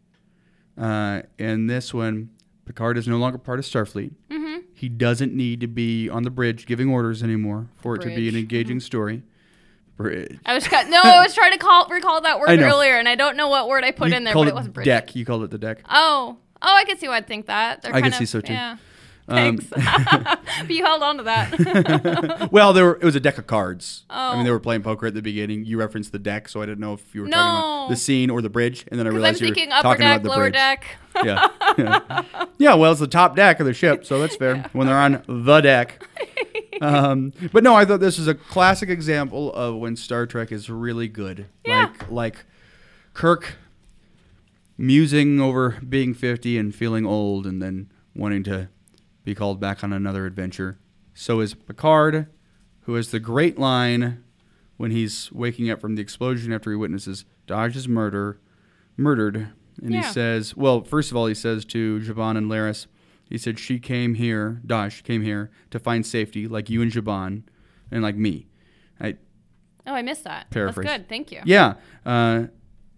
[0.77, 2.31] Uh, and this one,
[2.65, 4.11] Picard is no longer part of Starfleet.
[4.29, 4.57] Mm-hmm.
[4.73, 8.27] He doesn't need to be on the bridge giving orders anymore for it to be
[8.27, 8.36] an Bridge.
[8.36, 9.23] engaging story.
[9.95, 10.38] Bridge.
[10.45, 10.89] I was cut.
[10.89, 13.69] No, I was trying to call recall that word earlier, and I don't know what
[13.69, 14.83] word I put You in there, but it wasn't bridge.
[14.86, 15.15] deck.
[15.15, 15.79] You called it the deck.
[15.89, 16.38] Oh.
[16.61, 17.81] Oh, I can see why I'd think that.
[17.83, 18.51] They're I can kind see so, too.
[18.51, 18.75] Yeah.
[19.28, 19.65] Um, Thanks.
[20.61, 22.49] but you held on to that.
[22.51, 24.03] well, there were, it was a deck of cards.
[24.07, 24.36] I Oh.
[24.36, 25.65] mean, they were playing poker at the beginning.
[25.65, 28.30] You referenced the deck, so I didn't know if you were talking about the scene
[28.30, 30.41] or the bridge, and then I I'm realized you were talking deck, about the lower
[30.43, 30.53] bridge.
[30.53, 30.86] deck.
[31.23, 31.47] Yeah.
[31.76, 32.21] yeah,
[32.59, 32.73] yeah.
[32.76, 35.59] Well, it's the top deck of the ship, so that's fair when they're on the
[35.61, 36.05] deck.
[36.82, 40.69] Um, but no, I thought this is a classic example of when Star Trek is
[40.69, 41.47] really good.
[41.65, 41.86] Yeah.
[41.88, 42.45] Like like
[43.15, 43.55] Kirk
[44.78, 48.69] musing over being 50 and feeling old and then wanting to
[49.26, 50.80] be called back on another adventure.
[51.13, 52.28] So is Picard,
[52.82, 54.23] who has the great line
[54.78, 58.39] when he's waking up from the explosion after he witnesses Dahj's murder,
[58.95, 59.49] murdered,
[59.82, 62.88] and he says, well, first of all, he says to Zhaban and Laris,
[63.30, 67.43] he said she came here, Dahj came here to find safety, like you and Zhaban,
[67.91, 68.47] and like me.
[68.99, 69.15] I,
[69.88, 70.49] Oh, I missed that.
[70.49, 70.86] Paraphrase.
[70.86, 71.09] That's good.
[71.09, 71.41] Thank you.
[71.45, 72.45] yeah, uh,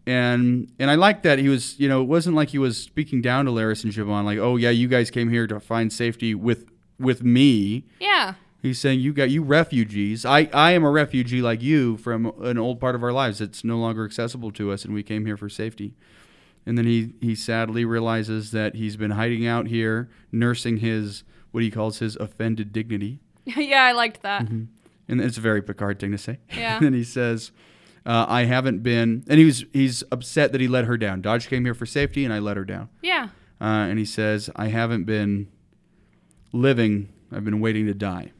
[0.08, 3.22] and and I like that he was, you know, it wasn't like he was speaking
[3.22, 6.34] down to Laris and Zhaban, like, oh yeah, you guys came here to find safety
[6.34, 6.66] with
[6.98, 7.84] with me.
[8.00, 8.36] Yeah.
[8.62, 10.26] He's saying you got you refugees.
[10.26, 13.64] I, I am a refugee like you from an old part of our lives that's
[13.64, 15.94] no longer accessible to us, and we came here for safety.
[16.66, 21.64] And then he, he sadly realizes that he's been hiding out here, nursing his what
[21.64, 23.20] he calls his offended dignity.
[23.46, 24.46] yeah, I liked that.
[24.46, 24.64] Mm-hmm.
[25.08, 26.40] And it's a very Picard thing to say.
[26.50, 26.76] Yeah.
[26.78, 27.52] and then he says,
[28.08, 31.22] uh, "I haven't been," and he was he's upset that he let her down.
[31.22, 32.90] Dahj came here for safety, and I let her down.
[33.04, 33.30] Yeah.
[33.62, 35.50] Uh, and he says, "I haven't been
[36.54, 37.10] living.
[37.32, 38.32] I've been waiting to die."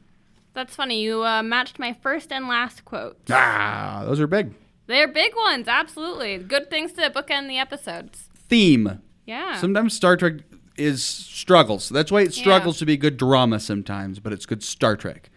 [0.54, 1.00] That's funny.
[1.02, 3.16] You uh, matched my first and last quote.
[3.30, 4.54] Ah, those are big.
[4.86, 6.38] They're big ones, absolutely.
[6.38, 8.28] Good things to bookend the episodes.
[8.34, 9.00] Theme.
[9.26, 9.56] Yeah.
[9.60, 10.34] Sometimes Star Trek
[10.76, 11.90] is struggles.
[11.90, 12.42] That's why it Yeah.
[12.42, 15.28] struggles to be good drama sometimes, but it's good Star Trek.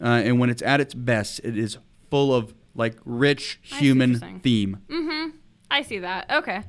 [0.00, 1.78] Uh, and when it's at its best, it is
[2.10, 4.78] full of like rich I see what human theme.
[4.88, 5.36] mm-hmm.
[5.70, 6.30] I see that.
[6.30, 6.62] Okay.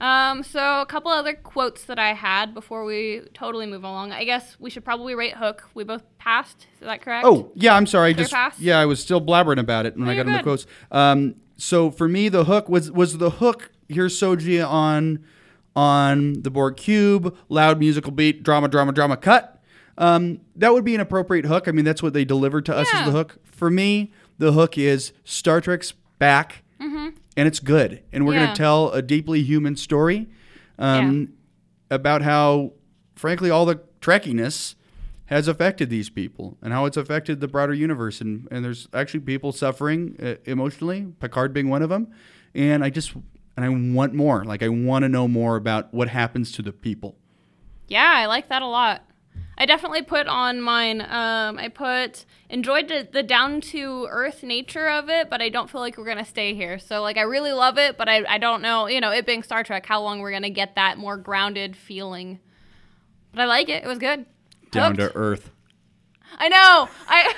[0.00, 4.12] Um, so a couple other quotes that I had before we totally move along.
[4.12, 5.68] I guess we should probably rate Hook.
[5.74, 6.66] We both passed.
[6.80, 7.26] Is that correct?
[7.26, 8.10] Oh, yeah, I'm sorry.
[8.10, 8.60] I just pass?
[8.60, 10.66] yeah, I was still blabbering about it when No, I got in the quotes.
[10.90, 13.70] Um, so for me, the hook was was the hook.
[13.88, 15.24] Here's Soji on
[15.74, 19.62] on the Borg cube, loud musical beat, drama, drama, drama, cut.
[19.98, 21.68] Um, that would be an appropriate hook.
[21.68, 23.38] I mean, that's what they delivered to us as the hook.
[23.44, 26.62] For me, the hook is Star Trek's back,
[27.38, 28.40] and it's good, and we're Mm-hmm.
[28.40, 28.46] Yeah.
[28.46, 30.28] gonna tell a deeply human story
[30.78, 31.32] um,
[31.90, 32.72] about how,
[33.14, 34.74] frankly, all the trekkiness
[35.26, 38.20] has affected these people and how it's affected the broader universe.
[38.20, 42.08] And, and there's actually people suffering uh, emotionally, Picard being one of them.
[42.54, 43.12] And I just,
[43.56, 44.44] and I want more.
[44.44, 47.16] Like, I want to know more about what happens to the people.
[47.88, 49.02] Yeah, I like that a lot.
[49.58, 51.00] I definitely put on mine.
[51.00, 55.70] Um, I put enjoyed the, the down to earth nature of it, but I don't
[55.70, 56.78] feel like we're gonna stay here.
[56.78, 59.42] So like I really love it, but I, I don't know, you know, it being
[59.42, 62.38] Star Trek, how long we're gonna get that more grounded feeling.
[63.32, 63.84] But I like it.
[63.84, 64.26] It was good.
[64.70, 65.50] Down to earth.
[66.38, 66.88] I know.
[67.08, 67.34] I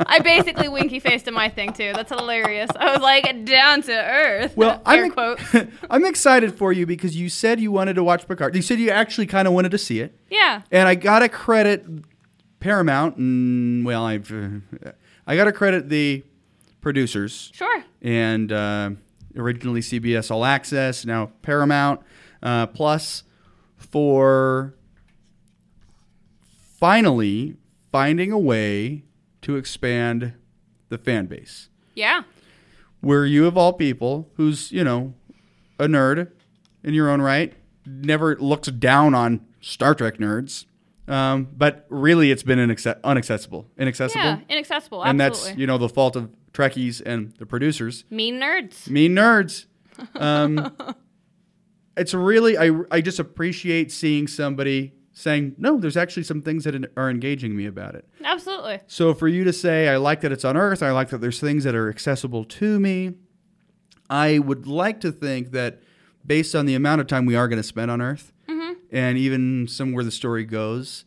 [0.06, 1.92] I basically winky faced in my thing too.
[1.94, 2.70] That's hilarious.
[2.76, 4.56] I was like down to earth.
[4.56, 5.12] Well, I'm,
[5.90, 8.54] I'm excited for you because you said you wanted to watch Picard.
[8.54, 10.16] You said you actually kind of wanted to see it.
[10.30, 10.62] Yeah.
[10.70, 11.84] And I gotta credit
[12.60, 14.92] Paramount, and well, I've uh,
[15.26, 16.22] I gotta credit the
[16.80, 17.50] producers.
[17.54, 17.84] Sure.
[18.02, 18.90] And uh,
[19.36, 22.00] originally CBS All Access, now Paramount
[22.42, 23.24] uh, Plus
[23.76, 24.74] for
[26.78, 27.56] finally
[27.92, 29.04] finding a way
[29.42, 30.34] to expand
[30.88, 31.68] the fan base.
[31.94, 32.22] Yeah.
[33.00, 35.14] Where you, of all people, who's, you know,
[35.78, 36.30] a nerd
[36.84, 37.54] in your own right,
[37.86, 40.66] never looks down on Star Trek nerds.
[41.08, 43.66] Um, but really, it's been inaccess- unaccessible.
[43.76, 44.22] Inaccessible?
[44.22, 45.04] Yeah, inaccessible.
[45.04, 45.10] Absolutely.
[45.10, 48.04] And that's, you know, the fault of Trekkies and the producers.
[48.10, 48.88] Mean nerds.
[48.88, 49.66] Mean nerds.
[50.14, 50.72] Um,
[51.96, 56.90] it's really, I, I just appreciate seeing somebody saying, no, there's actually some things that
[56.96, 58.08] are engaging me about it.
[58.24, 58.80] Absolutely.
[58.86, 61.40] So for you to say, I like that it's on Earth, I like that there's
[61.40, 63.14] things that are accessible to me,
[64.08, 65.80] I would like to think that
[66.26, 68.72] based on the amount of time we are going to spend on Earth, mm-hmm.
[68.90, 71.04] and even some where the story goes,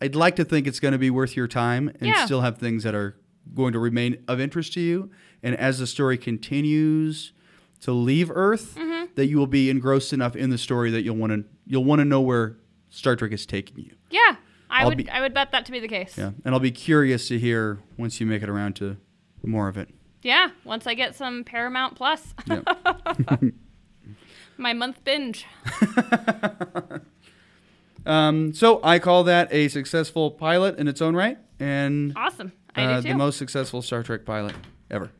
[0.00, 2.24] I'd like to think it's going to be worth your time and yeah.
[2.24, 3.16] still have things that are
[3.54, 5.10] going to remain of interest to you.
[5.42, 7.32] And as the story continues
[7.80, 9.06] to leave Earth, mm-hmm.
[9.14, 12.00] that you will be engrossed enough in the story that you'll want to you'll want
[12.00, 12.56] to know where
[12.96, 13.94] Star Trek is taking you.
[14.10, 14.36] Yeah,
[14.70, 14.96] I I'll would.
[14.96, 16.16] Be, I would bet that to be the case.
[16.16, 18.96] Yeah, and I'll be curious to hear once you make it around to
[19.44, 19.90] more of it.
[20.22, 22.34] Yeah, once I get some Paramount Plus.
[24.56, 25.44] My month binge.
[28.06, 32.52] um, so I call that a successful pilot in its own right, and awesome.
[32.74, 33.12] I uh, do too.
[33.12, 34.54] The most successful Star Trek pilot
[34.90, 35.10] ever.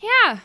[0.00, 0.40] Yeah,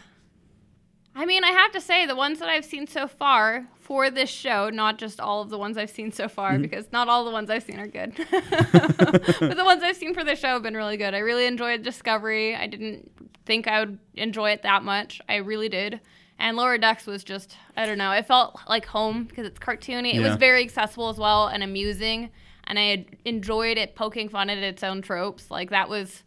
[1.14, 4.30] I mean, I have to say, the ones that I've seen so far for this
[4.30, 6.62] show, not just all of the ones I've seen so far, mm-hmm.
[6.62, 10.24] because not all the ones I've seen are good, but the ones I've seen for
[10.24, 11.14] this show have been really good.
[11.14, 12.56] I really enjoyed Discovery.
[12.56, 13.12] I didn't
[13.46, 15.22] think I would enjoy it that much.
[15.28, 16.00] I really did.
[16.40, 20.16] And Lower Decks was just, I don't know, it felt like home because it's cartoony.
[20.16, 22.32] It was very accessible as well and amusing.
[22.64, 25.52] And I enjoyed it poking fun at its own tropes.
[25.52, 26.24] Like, that was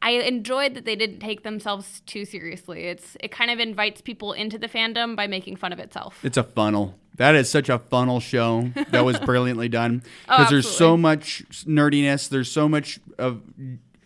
[0.00, 2.84] I enjoyed that they didn't take themselves too seriously.
[2.84, 6.24] It's it kind of invites people into the fandom by making fun of itself.
[6.24, 6.98] It's a funnel.
[7.16, 8.70] That is such a funnel show.
[8.90, 12.28] That was brilliantly done because oh, there's so much nerdiness.
[12.28, 13.42] There's so much of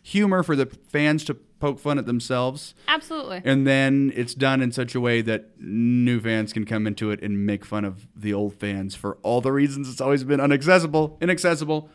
[0.02, 2.74] humor for the fans to poke fun at themselves.
[2.88, 3.40] Absolutely.
[3.44, 7.22] And then it's done in such a way that new fans can come into it
[7.22, 11.18] and make fun of the old fans for all the reasons it's always been inaccessible,
[11.20, 11.88] inaccessible,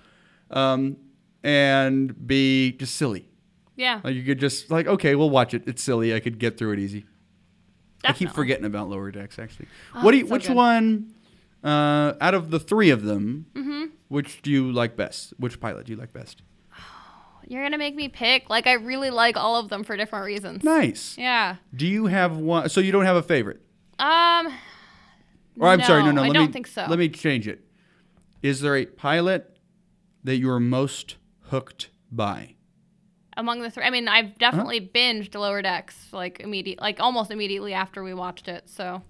[0.51, 0.95] um,
[1.43, 3.26] and be just silly.
[3.77, 4.01] Yeah.
[4.03, 5.63] Like you could just like, okay, we'll watch it.
[5.65, 6.13] It's silly.
[6.13, 7.05] I could get through it easy.
[8.01, 8.09] Definitely.
[8.09, 9.67] I keep forgetting about Lower Decks actually.
[9.95, 10.55] Oh, what do you, so which good.
[10.55, 11.13] one
[11.63, 13.85] uh, out of the three of them, mm-hmm.
[14.09, 15.33] which do you like best?
[15.37, 16.41] Which pilot do you like best?
[17.47, 18.49] You're gonna make me pick.
[18.49, 20.63] Like I really like all of them for different reasons.
[20.65, 21.17] Nice.
[21.17, 21.55] Yeah.
[21.73, 22.67] Do you have one?
[22.67, 23.61] So you don't have a favorite?
[23.99, 24.53] Um.
[25.59, 26.23] Or I'm no, sorry, no, no.
[26.23, 26.85] I don't me, think so.
[26.87, 27.61] Let me change it.
[28.43, 29.57] Is there a pilot
[30.23, 32.56] that you are most hooked by?
[33.37, 33.83] Among the three.
[33.83, 34.35] I mean, I've uh-huh.
[34.39, 34.89] definitely uh-huh.
[34.93, 38.67] binged Lower Decks like immediate, like almost immediately after we watched it.
[38.67, 39.01] So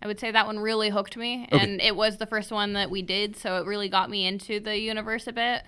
[0.00, 1.64] I would say that one really hooked me, okay.
[1.64, 4.60] and it was the first one that we did, so it really got me into
[4.60, 5.62] the universe a bit.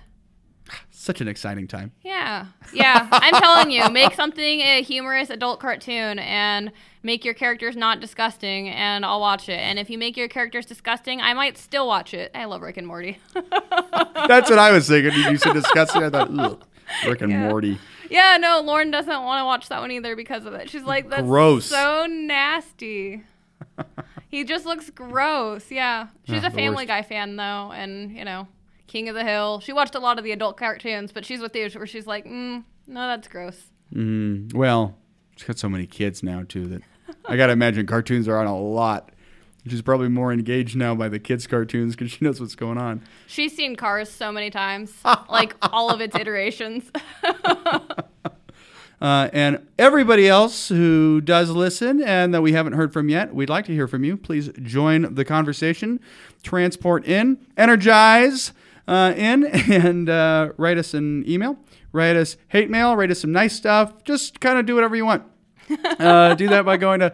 [0.90, 1.92] Such an exciting time.
[2.02, 3.08] Yeah, yeah.
[3.12, 8.68] I'm telling you, make something a humorous adult cartoon and make your characters not disgusting,
[8.68, 9.58] and I'll watch it.
[9.58, 12.32] And if you make your characters disgusting, I might still watch it.
[12.34, 13.18] I love Rick and Morty.
[13.34, 15.12] That's what I was thinking.
[15.30, 16.02] You said disgusting.
[16.02, 16.62] I thought, ugh.
[17.06, 17.48] Rick and yeah.
[17.48, 17.78] Morty.
[18.10, 20.70] Yeah, no, Lauren doesn't want to watch that one either because of it.
[20.70, 21.66] She's like, that's gross.
[21.66, 23.24] so nasty.
[24.28, 25.70] he just looks gross.
[25.70, 26.08] Yeah.
[26.24, 28.48] She's a Family Guy fan, though, and, you know,
[28.86, 29.60] King of the Hill.
[29.60, 32.26] She watched a lot of the adult cartoons, but she's with you where she's like,
[32.26, 33.60] mm, no, that's gross.
[33.94, 34.96] Mm, well,
[35.36, 36.82] she's got so many kids now, too, that
[37.24, 39.10] I got to imagine cartoons are on a lot.
[39.68, 43.02] She's probably more engaged now by the kids' cartoons because she knows what's going on.
[43.26, 44.92] She's seen Cars so many times,
[45.28, 46.90] like all of its iterations.
[49.00, 53.50] Uh, and everybody else who does listen and that we haven't heard from yet, we'd
[53.50, 54.16] like to hear from you.
[54.16, 56.00] Please join the conversation.
[56.42, 58.52] Transport in, energize
[58.88, 61.58] uh, in and uh, write us an email,
[61.92, 64.02] write us hate mail, write us some nice stuff.
[64.04, 65.24] Just kind of do whatever you want.
[65.98, 67.12] Uh, do that by going to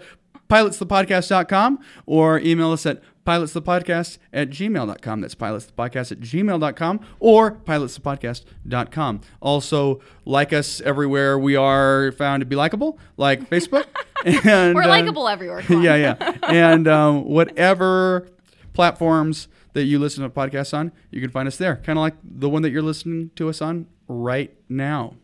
[0.53, 5.20] pilotsthepodcast.com or email us at pilotsthepodcast at gmail.com.
[5.23, 9.20] That's pilotsthepodcast at gmail.com or pilotsthepodcast.com.
[9.41, 13.87] Also, like us everywhere we are found to be likable, like Facebook.
[14.27, 15.62] and, We're uh, likable everywhere.
[15.70, 16.37] Yeah, yeah.
[16.43, 18.29] And um, whatever
[18.74, 21.77] platforms that you listen to podcasts on, you can find us there.
[21.77, 25.15] Kind of like the one that you're listening to us on right now.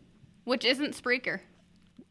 [0.43, 1.41] Which isn't Spreaker.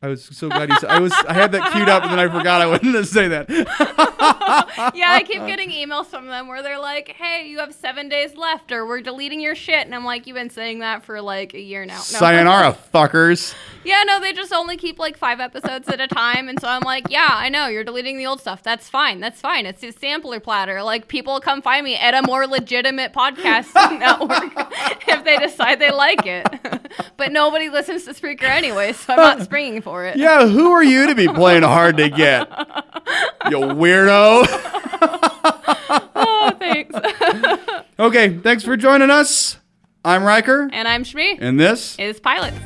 [0.01, 0.91] I was so glad you said.
[0.91, 1.13] I was.
[1.27, 3.49] I had that queued up, and then I forgot I wanted to say that.
[4.95, 8.37] yeah, I keep getting emails from them where they're like, "Hey, you have seven days
[8.37, 11.53] left, or we're deleting your shit," and I'm like, "You've been saying that for like
[11.53, 12.01] a year now." No.
[12.01, 13.57] Sayonara, fuckers.
[13.85, 16.83] Yeah, no, they just only keep like five episodes at a time, and so I'm
[16.83, 18.63] like, "Yeah, I know you're deleting the old stuff.
[18.63, 19.19] That's fine.
[19.19, 19.67] That's fine.
[19.67, 20.81] It's a sampler platter.
[20.85, 24.53] Like people come find me at a more legitimate podcast network
[25.09, 26.47] if they decide they like it.
[27.17, 30.17] but nobody listens to Spreaker anyway, so I'm not springing for it.
[30.17, 32.49] Yeah, who are you to be playing hard to get?
[33.51, 34.45] You weirdo.
[36.15, 36.95] Oh, thanks.
[38.01, 39.59] Okay, thanks for joining us.
[40.05, 41.39] I'm Riker, and I'm Shmi.
[41.41, 42.57] and this Is pilots.